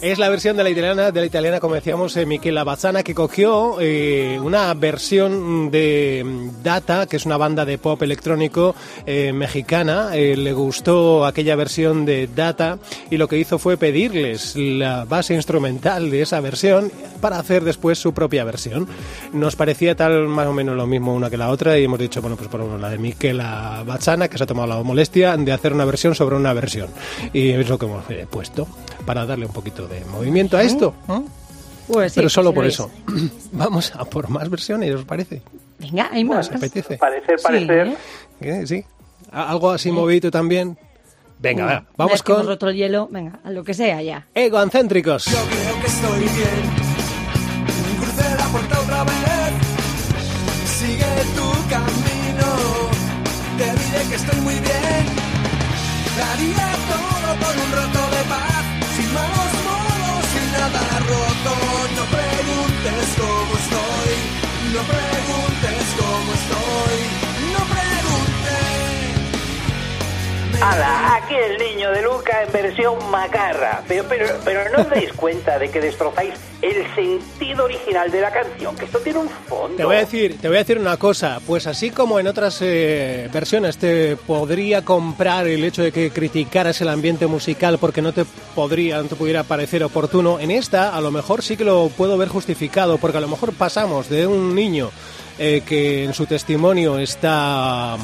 Es 0.01 0.19
la 0.19 0.29
versión 0.29 0.57
de 0.57 0.63
la 0.63 0.71
italiana, 0.71 1.11
de 1.11 1.21
la 1.21 1.27
italiana 1.27 1.61
como 1.61 1.75
decíamos, 1.75 2.17
eh, 2.17 2.27
Michela 2.27 2.65
Bazzana, 2.65 3.03
que 3.03 3.15
cogió 3.15 3.77
eh, 3.81 4.39
una 4.43 4.73
versión 4.75 5.71
de 5.71 6.25
Data, 6.63 7.07
que 7.07 7.17
es 7.17 7.27
una 7.27 7.37
banda 7.37 7.65
de 7.65 7.79
pop 7.79 8.03
electrónico 8.03 8.75
eh, 9.07 9.33
mexicana. 9.33 10.11
Eh, 10.15 10.37
le 10.37 10.53
gustó 10.53 11.25
aquella 11.27 11.57
versión 11.57 12.05
de 12.05 12.29
Data 12.29 12.79
y 13.11 13.17
lo 13.17 13.29
que 13.29 13.39
hizo 13.39 13.59
fue 13.59 13.77
pedirles 13.77 14.57
la 14.57 15.05
base 15.05 15.35
instrumental 15.35 16.11
de 16.11 16.23
esa 16.23 16.41
versión 16.41 16.91
para 17.21 17.39
hacer 17.39 17.65
después 17.65 17.99
su 17.99 18.15
propia 18.15 18.45
versión. 18.45 18.87
Nos 19.33 19.57
parecía 19.57 19.95
tal 19.97 20.29
más 20.29 20.47
o 20.47 20.53
menos 20.53 20.77
lo 20.77 20.87
mismo 20.87 21.15
una 21.15 21.31
que 21.31 21.37
la 21.37 21.51
otra 21.51 21.79
y 21.79 21.85
hemos 21.85 21.99
dicho, 21.99 22.21
bueno, 22.21 22.37
pues 22.37 22.49
por 22.49 22.61
ejemplo 22.61 22.79
la 22.79 22.91
de 22.91 22.99
Michela 22.99 23.83
Bazzana, 23.87 24.29
que 24.29 24.39
se 24.39 24.45
ha 24.45 24.47
tomado 24.47 24.69
la 24.69 24.83
molestia 24.83 25.37
de 25.37 25.53
hacer 25.53 25.73
una 25.73 25.85
versión 25.85 26.15
sobre 26.15 26.37
una 26.37 26.53
versión. 26.53 26.89
Y 27.33 27.51
es 27.51 27.69
lo 27.69 27.79
que 27.79 27.87
hemos 27.87 28.05
puesto 28.31 28.67
para 29.05 29.27
darle 29.27 29.47
un 29.47 29.53
poquito 29.53 29.74
de 29.83 30.05
movimiento 30.07 30.57
a 30.57 30.63
esto. 30.63 30.95
¿no? 31.09 31.25
Pues 31.89 32.13
sí, 32.13 32.19
Pero 32.21 32.31
solo 32.31 32.51
José 32.51 32.55
por 32.57 32.67
eso. 32.67 32.91
Vamos 33.53 33.93
a 33.95 34.05
por 34.05 34.29
más 34.31 34.49
versiones, 34.49 34.95
¿os 34.95 35.05
parece? 35.05 35.43
Venga, 35.79 36.09
hay 36.13 36.25
más. 36.25 36.49
¿Os 36.49 36.57
apetece? 36.57 36.97
Parecer, 36.97 37.39
Sí. 37.41 37.47
¿eh? 38.49 38.67
¿Sí? 38.67 38.85
¿A- 39.33 39.51
¿Algo 39.51 39.71
así 39.71 39.91
movido 39.91 40.31
también? 40.31 40.79
Venga, 41.41 41.65
Una 41.65 41.85
vamos 41.97 42.13
hemos 42.13 42.23
con 42.23 42.47
roto 42.47 42.69
el 42.69 42.77
hielo, 42.77 43.09
venga, 43.11 43.39
a 43.45 43.51
lo 43.51 43.65
que 43.65 43.75
sea 43.75 44.01
ya. 44.01 44.27
Egoancéntricos. 44.35 45.27
Yo 45.27 45.33
creo 45.33 45.81
que 45.81 45.87
estoy 45.89 46.21
bien. 46.21 46.71
Crucé 48.01 48.35
la 48.39 48.47
puerta 48.47 48.81
otra 48.81 49.05
vez. 49.05 49.13
Sigue 50.65 51.05
tu 51.37 51.69
camino. 51.69 52.49
Te 53.59 53.65
diré 53.65 54.09
que 54.09 54.15
estoy 54.15 54.41
muy 54.41 54.55
bien. 54.55 55.05
Daría 56.17 56.71
todo 56.89 57.29
por 57.41 57.55
un 57.65 57.73
rato 57.73 58.04
¡Hala! 70.65 71.17
Aquí 71.17 71.35
el 71.35 71.59
niño 71.59 71.91
de 71.91 72.01
Luca 72.01 72.43
en 72.43 72.51
versión 72.51 72.95
macarra. 73.11 73.83
Pero, 73.87 74.05
pero, 74.09 74.27
pero 74.47 74.71
no 74.71 74.83
os 74.83 74.89
dais 74.89 75.13
cuenta 75.13 75.59
de 75.59 75.71
que 75.71 75.79
destrozáis 75.79 76.33
el 76.63 76.95
sentido 76.95 77.65
original 77.65 78.11
de 78.11 78.23
la 78.23 78.33
canción, 78.33 78.75
que 78.75 78.87
esto 78.87 78.99
tiene 79.01 79.19
un 79.19 79.29
fondo. 79.29 79.77
Te 79.77 79.85
voy 79.85 79.97
a 79.97 79.99
decir, 79.99 80.39
te 80.41 80.49
voy 80.49 80.57
a 80.57 80.61
decir 80.61 80.79
una 80.79 80.97
cosa, 80.97 81.39
pues 81.47 81.67
así 81.67 81.91
como 81.91 82.19
en 82.19 82.29
otras 82.29 82.61
eh, 82.63 83.29
versiones 83.31 83.77
te 83.77 84.17
podría 84.17 84.83
comprar 84.83 85.47
el 85.47 85.63
hecho 85.65 85.83
de 85.83 85.93
que 85.93 86.11
criticaras 86.11 86.81
el 86.81 86.89
ambiente 86.89 87.27
musical 87.27 87.77
porque 87.79 88.01
no 88.01 88.15
te 88.15 88.25
podría, 88.55 89.03
no 89.03 89.09
te 89.09 89.17
pudiera 89.17 89.43
parecer 89.43 89.85
oportuno, 89.85 90.41
en 90.41 90.51
esta 90.51 90.97
a 90.97 91.01
lo 91.03 91.11
mejor 91.11 91.43
sí 91.43 91.59
que 91.59 91.65
lo 91.65 91.91
puedo 91.91 92.17
ver 92.17 92.29
justificado, 92.29 92.97
porque 92.97 93.19
a 93.19 93.21
lo 93.21 93.29
mejor 93.29 93.53
pasamos 93.53 94.09
de 94.09 94.27
un 94.27 94.55
niño 94.55 94.91
eh, 95.39 95.63
que 95.67 96.05
en 96.05 96.15
su 96.15 96.25
testimonio 96.25 96.99
está 96.99 97.99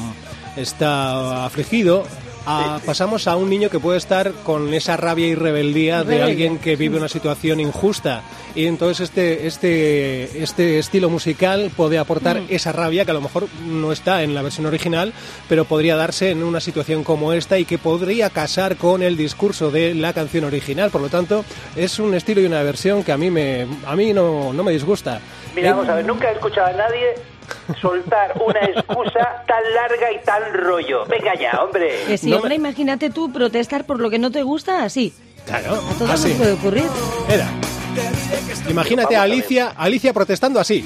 está 0.55 1.45
afligido 1.45 2.03
a- 2.45 2.79
pasamos 2.85 3.27
a 3.27 3.35
un 3.35 3.49
niño 3.49 3.69
que 3.69 3.79
puede 3.79 3.97
estar 3.97 4.31
con 4.43 4.73
esa 4.73 4.97
rabia 4.97 5.27
y 5.27 5.35
rebeldía 5.35 6.03
de 6.03 6.21
alguien 6.23 6.57
que 6.59 6.75
vive 6.75 6.97
una 6.97 7.07
situación 7.09 7.59
injusta. 7.59 8.21
Y 8.55 8.65
entonces 8.65 9.09
este 9.09 9.47
este 9.47 10.43
este 10.43 10.79
estilo 10.79 11.09
musical 11.09 11.71
puede 11.75 11.97
aportar 11.97 12.41
esa 12.49 12.71
rabia 12.71 13.05
que 13.05 13.11
a 13.11 13.13
lo 13.13 13.21
mejor 13.21 13.47
no 13.65 13.91
está 13.91 14.23
en 14.23 14.33
la 14.35 14.41
versión 14.41 14.65
original 14.65 15.13
pero 15.47 15.65
podría 15.65 15.95
darse 15.95 16.31
en 16.31 16.43
una 16.43 16.59
situación 16.59 17.03
como 17.03 17.31
esta 17.33 17.57
y 17.59 17.65
que 17.65 17.77
podría 17.77 18.29
casar 18.29 18.75
con 18.75 19.03
el 19.03 19.15
discurso 19.15 19.71
de 19.71 19.93
la 19.95 20.11
canción 20.13 20.43
original. 20.43 20.89
Por 20.91 21.01
lo 21.01 21.09
tanto 21.09 21.45
es 21.75 21.99
un 21.99 22.13
estilo 22.13 22.41
y 22.41 22.45
una 22.45 22.61
versión 22.63 23.03
que 23.03 23.11
a 23.11 23.17
mí 23.17 23.29
me 23.31 23.65
a 23.85 23.95
mí 23.95 24.13
no, 24.13 24.51
no 24.51 24.63
me 24.63 24.71
disgusta. 24.73 25.19
Mira, 25.55 25.69
Eh, 25.69 25.71
vamos 25.71 25.87
a 25.89 25.95
ver, 25.95 26.05
nunca 26.05 26.29
he 26.29 26.33
escuchado 26.33 26.67
a 26.67 26.73
nadie 26.73 27.13
soltar 27.81 28.33
una 28.45 28.59
excusa 28.61 29.43
tan 29.47 29.63
larga 29.73 30.11
y 30.11 30.19
tan 30.25 30.53
rollo. 30.53 31.05
Venga 31.05 31.33
ya, 31.35 31.61
hombre. 31.63 32.03
Que 32.07 32.17
sí, 32.17 32.29
No 32.29 32.37
hombre, 32.37 32.49
me- 32.59 32.67
imagínate 32.69 33.09
tú 33.09 33.31
protestar 33.31 33.85
por 33.85 33.99
lo 33.99 34.09
que 34.09 34.19
no 34.19 34.31
te 34.31 34.43
gusta 34.43 34.83
así. 34.83 35.13
claro 35.45 35.75
A 35.75 35.93
todos 35.97 36.11
así 36.11 36.29
nos 36.29 36.37
puede 36.37 36.53
ocurrir. 36.53 36.85
era 37.29 37.47
imagínate 38.69 39.17
a 39.17 39.23
Alicia 39.23 39.73
Alicia 39.75 40.13
protestando 40.13 40.59
así 40.61 40.85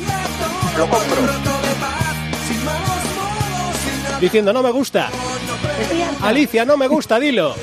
Lo 0.77 0.89
compro. 0.89 1.21
diciendo 4.19 4.51
no 4.53 4.63
me 4.63 4.71
gusta. 4.71 5.09
Alicia 6.23 6.65
no 6.65 6.77
me 6.77 6.87
gusta 6.87 7.19
dilo 7.19 7.53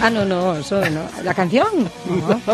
Ah, 0.00 0.10
no, 0.10 0.24
no, 0.24 0.56
eso 0.56 0.80
no. 0.90 1.02
¿La 1.22 1.34
canción? 1.34 1.68
No. 2.06 2.40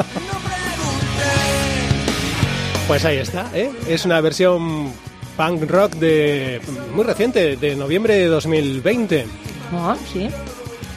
Pues 2.86 3.04
ahí 3.04 3.18
está, 3.18 3.46
¿eh? 3.54 3.70
Es 3.86 4.06
una 4.06 4.18
versión 4.22 4.90
punk 5.38 5.70
rock 5.70 5.92
de 5.94 6.60
muy 6.92 7.04
reciente, 7.04 7.56
de 7.56 7.76
noviembre 7.76 8.16
de 8.16 8.26
2020. 8.26 9.24
Ah, 9.72 9.96
sí. 10.12 10.28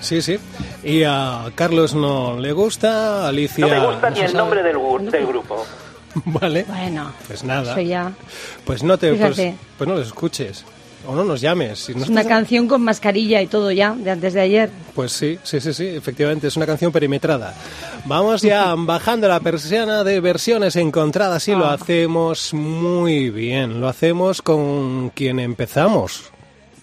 Sí, 0.01 0.19
sí. 0.23 0.39
Y 0.83 1.03
a 1.03 1.51
Carlos 1.53 1.93
no 1.93 2.39
le 2.39 2.51
gusta, 2.51 3.27
Alicia... 3.27 3.67
No 3.67 3.71
me 3.71 3.85
gusta 3.85 4.09
no 4.09 4.15
ni 4.15 4.21
el 4.21 4.27
sabe. 4.27 4.37
nombre 4.39 4.63
del, 4.63 5.27
grupo. 5.27 5.63
Vale, 6.25 6.65
Bueno, 6.67 7.13
pues 7.27 7.43
nada. 7.43 7.79
ya. 7.83 8.11
Pues 8.65 8.81
no 8.81 8.97
te... 8.97 9.13
Pues, 9.13 9.39
pues 9.77 9.87
no 9.87 9.95
los 9.95 10.07
escuches. 10.07 10.65
O 11.07 11.15
no 11.15 11.23
nos 11.23 11.41
llames. 11.41 11.79
Si 11.79 11.95
no 11.95 12.03
Es 12.03 12.09
una 12.09 12.21
estás- 12.21 12.31
canción 12.37 12.67
con 12.67 12.81
mascarilla 12.83 13.41
y 13.41 13.47
todo 13.47 13.71
ya, 13.71 13.93
de 13.95 14.11
antes 14.11 14.33
de 14.33 14.41
ayer. 14.41 14.69
Pues 14.93 15.11
sí, 15.11 15.39
sí, 15.43 15.59
sí, 15.59 15.73
sí, 15.73 15.87
efectivamente, 15.87 16.47
es 16.47 16.55
una 16.57 16.65
canción 16.67 16.91
perimetrada. 16.91 17.55
Vamos 18.05 18.41
ya 18.43 18.73
bajando 18.77 19.27
la 19.27 19.39
persiana 19.39 20.03
de 20.03 20.19
versiones 20.19 20.75
encontradas 20.75 21.47
y 21.47 21.51
lo 21.53 21.65
Ah. 21.65 21.73
hacemos 21.73 22.53
muy 22.53 23.29
bien. 23.31 23.81
Lo 23.81 23.87
hacemos 23.89 24.41
con 24.43 25.09
quien 25.09 25.39
empezamos 25.39 26.25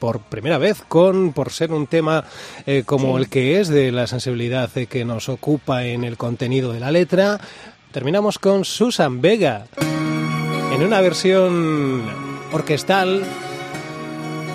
por 0.00 0.20
primera 0.20 0.59
vez, 0.59 0.83
con 0.87 1.33
por 1.33 1.50
ser 1.52 1.72
un 1.72 1.87
tema 1.87 2.24
eh, 2.66 2.83
como 2.87 3.18
el 3.18 3.28
que 3.28 3.61
es 3.61 3.68
de 3.68 3.90
la 3.92 4.07
sensibilidad 4.07 4.70
eh, 4.76 4.87
que 4.87 5.04
nos 5.04 5.28
ocupa 5.28 5.85
en 5.85 6.04
el 6.04 6.16
contenido 6.16 6.72
de 6.72 6.81
la 6.81 6.90
letra. 6.90 7.40
Terminamos 7.92 8.38
con 8.38 8.64
Susan 8.64 9.20
Vega 9.20 9.66
en 10.72 10.83
una 10.83 11.00
versión 11.00 12.02
orquestal 12.52 13.22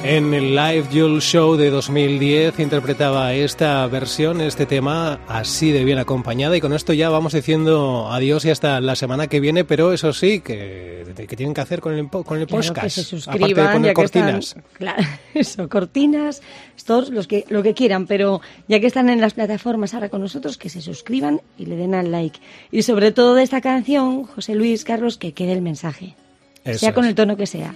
en 0.04 0.34
el 0.34 0.54
Live 0.56 0.88
Jewel 0.92 1.22
Show 1.22 1.56
de 1.56 1.70
2010 1.70 2.60
interpretaba 2.60 3.34
esta 3.34 3.88
versión, 3.88 4.42
este 4.42 4.66
tema, 4.66 5.20
así 5.28 5.72
de 5.72 5.86
bien 5.86 5.98
acompañada. 5.98 6.58
Y 6.58 6.62
con 6.62 6.74
esto 6.74 6.92
ya 6.94 7.10
vamos 7.10 7.32
diciendo 7.34 8.10
adiós 8.12 8.44
y 8.46 8.50
hasta 8.50 8.82
la 8.82 8.96
semana 8.98 9.28
que 9.28 9.40
viene, 9.40 9.64
pero 9.64 9.94
eso 9.94 10.12
sí, 10.12 10.42
que, 10.42 11.06
que 11.16 11.36
tienen 11.38 11.54
que 11.54 11.62
hacer 11.62 11.80
con 11.80 11.94
el, 11.94 12.10
con 12.10 12.38
el 12.40 12.48
Claro, 12.48 12.64
podcast. 12.68 12.82
que 12.84 12.90
se 12.90 13.16
aparte 13.16 13.16
de 13.16 13.22
suscriban, 13.22 13.72
poner 13.74 13.88
ya 13.92 13.94
que 13.94 14.04
están, 14.04 14.22
cortinas. 14.24 14.56
claro, 14.74 15.04
eso, 15.34 15.70
cortinas, 15.70 16.42
stores, 16.78 17.10
los 17.10 17.28
que, 17.28 17.46
lo 17.50 17.64
que 17.64 17.74
quieran, 17.74 18.06
pero 18.06 18.42
ya 18.68 18.82
que 18.82 18.88
están 18.88 19.10
en 19.10 19.22
las 19.22 19.34
plataformas 19.36 19.94
ahora 19.94 20.10
con 20.10 20.20
nosotros, 20.22 20.58
que 20.58 20.70
se 20.70 20.82
suscriban 20.82 21.40
y 21.58 21.66
le 21.66 21.78
den 21.78 21.96
al 21.96 22.12
like. 22.12 22.40
Y 22.72 22.82
sobre 22.82 23.12
todo 23.14 23.36
de 23.36 23.44
esta 23.44 23.62
canción, 23.62 24.26
José 24.26 24.56
Luis, 24.56 24.84
Carlos, 24.84 25.18
que 25.18 25.32
quede 25.34 25.54
el 25.54 25.62
mensaje, 25.62 26.16
Eso 26.66 26.80
sea 26.80 26.94
con 26.94 27.06
es. 27.06 27.10
el 27.10 27.16
tono 27.16 27.38
que 27.38 27.48
sea. 27.48 27.74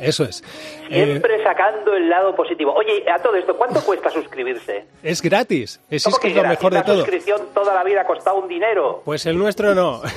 Eso 0.00 0.24
es. 0.24 0.42
Eh, 0.90 1.04
Siempre 1.04 1.42
sacando 1.42 1.94
el 1.94 2.08
lado 2.08 2.34
positivo. 2.36 2.72
Oye, 2.74 3.04
a 3.10 3.18
todo 3.20 3.34
esto, 3.36 3.56
¿cuánto 3.56 3.80
cuesta 3.82 4.10
suscribirse? 4.10 4.86
es 5.02 5.20
gratis. 5.22 5.80
Es, 5.90 6.04
¿Cómo 6.04 6.16
es 6.16 6.20
que 6.22 6.28
es 6.28 6.34
lo 6.36 6.44
mejor 6.44 6.72
de 6.72 6.78
La 6.78 6.84
todo. 6.84 6.96
suscripción 7.00 7.40
toda 7.54 7.74
la 7.74 7.82
vida 7.84 8.02
ha 8.02 8.06
costado 8.06 8.36
un 8.38 8.48
dinero. 8.48 9.02
Pues 9.04 9.26
el 9.26 9.36
nuestro 9.38 9.74
no. 9.74 10.00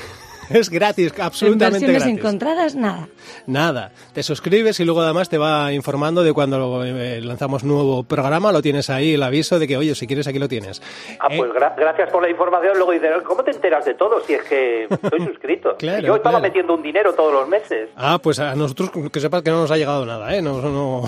Es 0.62 0.70
gratis, 0.70 1.14
En 1.16 1.22
absolutamente 1.22 1.88
gratis. 1.92 2.08
encontradas, 2.08 2.76
nada. 2.76 3.08
Nada, 3.48 3.92
te 4.14 4.24
suscribes 4.24 4.80
y 4.80 4.86
luego 4.86 5.02
además 5.02 5.30
te 5.30 5.38
va 5.38 5.72
informando 5.74 6.24
de 6.24 6.34
cuando 6.34 6.84
eh, 6.84 7.22
lanzamos 7.22 7.64
nuevo 7.64 8.04
programa, 8.04 8.52
lo 8.52 8.62
tienes 8.62 8.90
ahí 8.90 9.14
el 9.14 9.24
aviso 9.24 9.60
de 9.60 9.68
que, 9.68 9.78
oye, 9.78 9.96
si 9.96 10.08
quieres 10.08 10.28
aquí 10.28 10.40
lo 10.40 10.48
tienes. 10.48 10.82
Ah, 11.20 11.28
Eh, 11.30 11.38
pues 11.38 11.52
gra- 11.52 11.76
gracias 11.76 12.10
por 12.10 12.22
la 12.22 12.30
información. 12.30 12.74
Luego 12.76 12.92
dices, 12.92 13.10
¿cómo 13.26 13.44
te 13.44 13.52
enteras 13.52 13.86
de 13.86 13.94
todo 13.96 14.22
si 14.26 14.34
es 14.34 14.44
que 14.44 14.84
estoy 14.84 15.20
suscrito? 15.26 15.76
Claro, 15.78 16.06
Yo 16.06 16.16
estaba 16.16 16.40
claro. 16.40 16.44
metiendo 16.44 16.74
un 16.76 16.82
dinero 16.84 17.14
todos 17.14 17.34
los 17.34 17.48
meses. 17.48 17.90
Ah, 17.96 18.20
pues 18.22 18.40
a 18.40 18.56
nosotros 18.56 18.92
que 19.12 19.20
sepas 19.20 19.42
que 19.42 19.50
no 19.52 19.62
nos 19.62 19.72
ha 19.72 19.78
llegado 19.78 20.06
nada, 20.06 20.36
¿eh? 20.36 20.42
No, 20.42 20.62
no, 20.62 21.04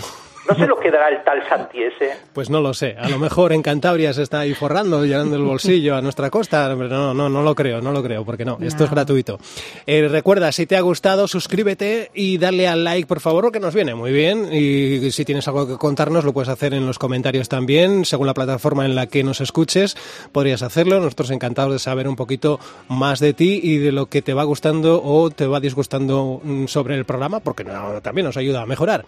No 0.50 0.56
sé 0.56 0.68
lo 0.68 0.78
que 0.78 0.92
dará 0.92 1.08
el 1.10 1.24
tal 1.24 1.42
Santi 1.48 1.82
ese. 1.84 2.12
pues 2.34 2.50
no 2.50 2.60
lo 2.60 2.74
sé. 2.74 2.96
A 3.00 3.08
lo 3.08 3.18
mejor 3.18 3.54
en 3.54 3.62
Cantabria 3.62 4.12
se 4.14 4.24
está 4.24 4.42
ahí 4.42 4.54
forrando, 4.54 5.06
llenando 5.06 5.36
el 5.38 5.44
bolsillo 5.44 5.96
a 5.96 6.02
nuestra 6.02 6.30
costa, 6.30 6.74
pero 6.78 6.90
no, 6.90 7.14
no, 7.14 7.30
no 7.30 7.42
lo 7.44 7.56
creo, 7.56 7.80
no 7.82 7.92
lo 7.94 8.04
creo, 8.04 8.26
porque 8.26 8.44
no, 8.44 8.58
esto 8.62 8.84
es 8.84 8.90
gratuito. 8.92 9.40
Eh, 9.86 10.08
recuerda, 10.10 10.52
si 10.52 10.66
te 10.66 10.76
ha 10.76 10.82
gustado, 10.82 11.28
suscríbete 11.28 12.12
y 12.14 12.38
dale 12.38 12.68
al 12.68 12.84
like, 12.84 13.08
por 13.08 13.22
favor, 13.22 13.52
que 13.52 13.60
nos 13.62 13.74
viene 13.74 13.96
muy 13.96 14.12
bien. 14.12 14.50
Y 14.54 15.12
si 15.12 15.24
tienes 15.24 15.48
algo 15.48 15.68
que 15.68 15.78
contarnos, 15.78 16.26
lo 16.26 16.34
puedes 16.34 16.50
hacer 16.50 16.74
en 16.74 16.86
los 16.86 17.00
comentarios 17.00 17.48
también, 17.48 18.04
según 18.04 18.28
la 18.28 18.34
plataforma 18.34 18.86
en 18.86 18.96
la 18.96 19.08
que 19.08 19.24
nos 19.24 19.40
escuches, 19.40 19.96
podrías 20.34 20.62
hacerlo. 20.62 21.00
Nosotros 21.00 21.32
encantados 21.32 21.72
de 21.74 21.80
saber 21.80 22.08
un 22.08 22.16
poquito 22.18 22.60
más 22.90 23.20
de 23.22 23.34
ti 23.34 23.62
y 23.64 23.78
de 23.78 23.92
lo 23.94 24.08
que 24.08 24.22
te 24.22 24.34
va 24.34 24.44
gustando 24.44 25.02
o 25.04 25.30
te 25.30 25.48
va 25.48 25.60
disgustando 25.62 26.42
mm, 26.44 26.66
sobre 26.66 26.96
el 26.96 27.06
programa, 27.06 27.40
porque 27.40 27.64
no- 27.64 28.02
también 28.02 28.26
nos 28.26 28.36
ayuda 28.38 28.62
a 28.62 28.66
mejorar. 28.66 29.06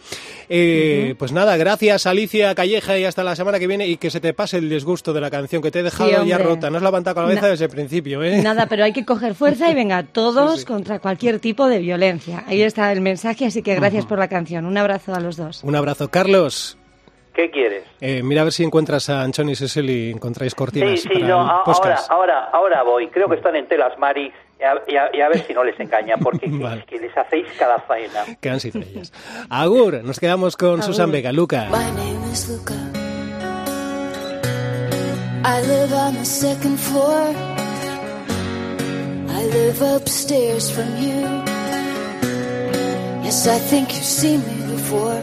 Eh, 0.50 1.16
Pues 1.18 1.25
Pues 1.26 1.34
nada, 1.34 1.58
gracias 1.58 2.06
Alicia 2.06 2.54
Calleja 2.54 3.00
y 3.00 3.04
hasta 3.06 3.24
la 3.24 3.36
semana 3.36 3.58
que 3.58 3.66
viene 3.66 3.88
y 3.88 3.98
que 3.98 4.12
se 4.12 4.20
te 4.20 4.36
pase 4.36 4.58
el 4.60 4.70
disgusto 4.70 5.12
de 5.12 5.20
la 5.22 5.32
canción 5.32 5.60
que 5.60 5.72
te 5.72 5.80
he 5.80 5.82
dejado 5.82 6.24
ya 6.24 6.38
rota. 6.38 6.70
No 6.70 6.78
has 6.78 6.84
levantado 6.84 7.16
con 7.16 7.24
la 7.24 7.30
cabeza 7.30 7.48
Na- 7.48 7.52
desde 7.54 7.66
el 7.66 7.72
principio, 7.72 8.22
¿eh? 8.22 8.44
Nada, 8.44 8.68
pero 8.68 8.84
hay 8.84 8.94
que 8.94 9.04
coger 9.06 9.34
fuerza 9.34 9.72
y 9.72 9.74
venga, 9.74 10.04
todos 10.12 10.66
contra 10.66 11.00
cualquier 11.00 11.40
tipo 11.40 11.68
de 11.68 11.80
violencia. 11.80 12.44
Ahí 12.46 12.62
está 12.62 12.92
el 12.92 13.02
mensaje, 13.02 13.48
así 13.48 13.64
que 13.64 13.74
gracias 13.74 14.06
por 14.06 14.20
la 14.20 14.28
canción. 14.28 14.68
Un 14.68 14.78
abrazo 14.78 15.16
a 15.16 15.20
los 15.20 15.36
dos. 15.36 15.64
Un 15.64 15.76
abrazo. 15.76 16.10
Carlos, 16.12 16.78
¿Qué 17.34 17.50
quieres? 17.50 17.86
eh, 18.02 18.22
mira 18.22 18.42
a 18.42 18.44
ver 18.44 18.54
si 18.54 18.64
encuentras 18.64 19.10
a 19.10 19.24
Anchón 19.24 19.50
y 19.50 19.56
Cecil 19.56 19.90
y 19.90 20.12
encontráis 20.12 20.54
cortinas 20.54 20.92
Sí, 21.02 21.10
sí, 21.12 21.22
para 21.22 21.28
no, 21.28 21.40
ahora, 21.66 22.00
ahora, 22.08 22.44
ahora 22.54 22.84
voy. 22.84 23.08
Creo 23.08 23.28
que 23.28 23.38
están 23.38 23.56
en 23.56 23.68
telas, 23.68 23.98
Mari, 23.98 24.32
y 24.88 24.94
a, 24.94 24.94
y 24.94 24.98
a- 24.98 25.18
y 25.18 25.22
a 25.22 25.30
ver 25.30 25.46
si 25.46 25.54
no 25.54 25.64
les 25.64 25.80
engaña, 25.80 26.18
porque 26.18 26.48
Vale. 26.50 26.80
es 26.82 26.86
que 26.86 27.00
les 27.00 27.16
hacéis 27.18 27.46
cada 27.60 27.80
faena. 27.80 28.26
Quedan 28.42 28.60
ellas. 28.74 29.12
Agur, 29.50 30.04
nos 30.04 30.20
quedamos 30.20 30.58
con 30.58 30.82
Susan 30.82 31.12
Vega. 31.12 31.32
Luca. 31.32 31.68
My 31.72 31.92
name 32.02 32.32
is 32.32 32.50
Luca. 32.50 32.74
I 35.48 35.62
live 35.62 35.94
on 35.94 36.16
the 36.16 36.26
second 36.26 36.78
floor. 36.80 37.34
I 39.30 39.44
live 39.46 39.82
upstairs 39.96 40.72
from 40.72 40.88
you. 40.98 41.22
Yes, 43.24 43.48
I 43.48 43.60
think 43.60 43.94
you've 43.94 44.04
seen 44.04 44.40
me 44.40 44.76
before. 44.76 45.22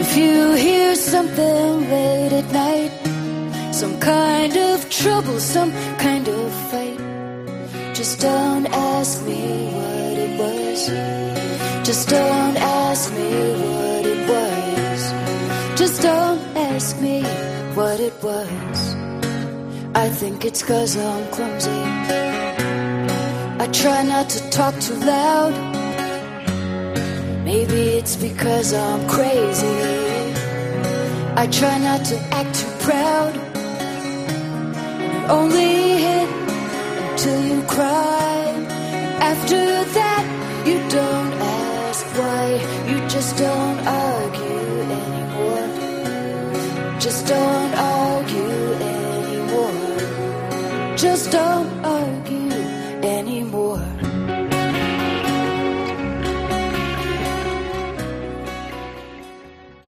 If 0.00 0.16
you 0.16 0.54
hear 0.54 0.96
something 0.96 1.90
late 1.90 2.32
at 2.32 2.52
night, 2.52 2.92
some 3.72 3.98
kind 4.00 4.56
of 4.56 4.88
trouble, 4.90 5.38
some 5.38 5.72
kind 5.98 6.26
of 6.28 6.49
just 8.00 8.18
don't 8.20 8.64
ask 8.64 9.22
me 9.26 9.42
what 9.76 10.14
it 10.24 10.32
was. 10.40 10.86
Just 11.86 12.08
don't 12.08 12.56
ask 12.56 13.12
me 13.12 13.30
what 13.64 14.06
it 14.14 14.22
was. 14.32 15.00
Just 15.78 16.00
don't 16.00 16.40
ask 16.56 16.98
me 17.02 17.22
what 17.74 18.00
it 18.00 18.14
was. 18.22 18.78
I 19.94 20.08
think 20.08 20.46
it's 20.46 20.62
cause 20.62 20.96
I'm 20.96 21.26
clumsy. 21.30 21.80
I 23.64 23.66
try 23.70 24.02
not 24.02 24.30
to 24.30 24.48
talk 24.48 24.74
too 24.80 24.98
loud. 25.14 25.52
Maybe 27.44 27.80
it's 27.98 28.16
because 28.16 28.72
I'm 28.72 29.06
crazy. 29.10 29.78
I 31.36 31.46
try 31.58 31.76
not 31.76 32.06
to 32.06 32.16
act 32.38 32.54
too 32.60 32.72
proud. 32.86 33.34
Only 35.28 35.72
hit 36.06 36.39
until 37.20 37.44
you 37.44 37.62
cry. 37.64 38.66
After 39.20 39.84
that, 39.96 40.24
you 40.66 40.78
don't 40.88 41.32
ask 41.34 42.06
why. 42.18 42.44
You 42.90 42.98
just 43.08 43.36
don't 43.36 43.78
argue 43.86 44.80
anymore. 44.96 45.68
Just 46.98 47.26
don't 47.26 47.74
argue 47.74 48.72
anymore. 48.94 49.96
Just 50.96 51.30
don't 51.30 51.79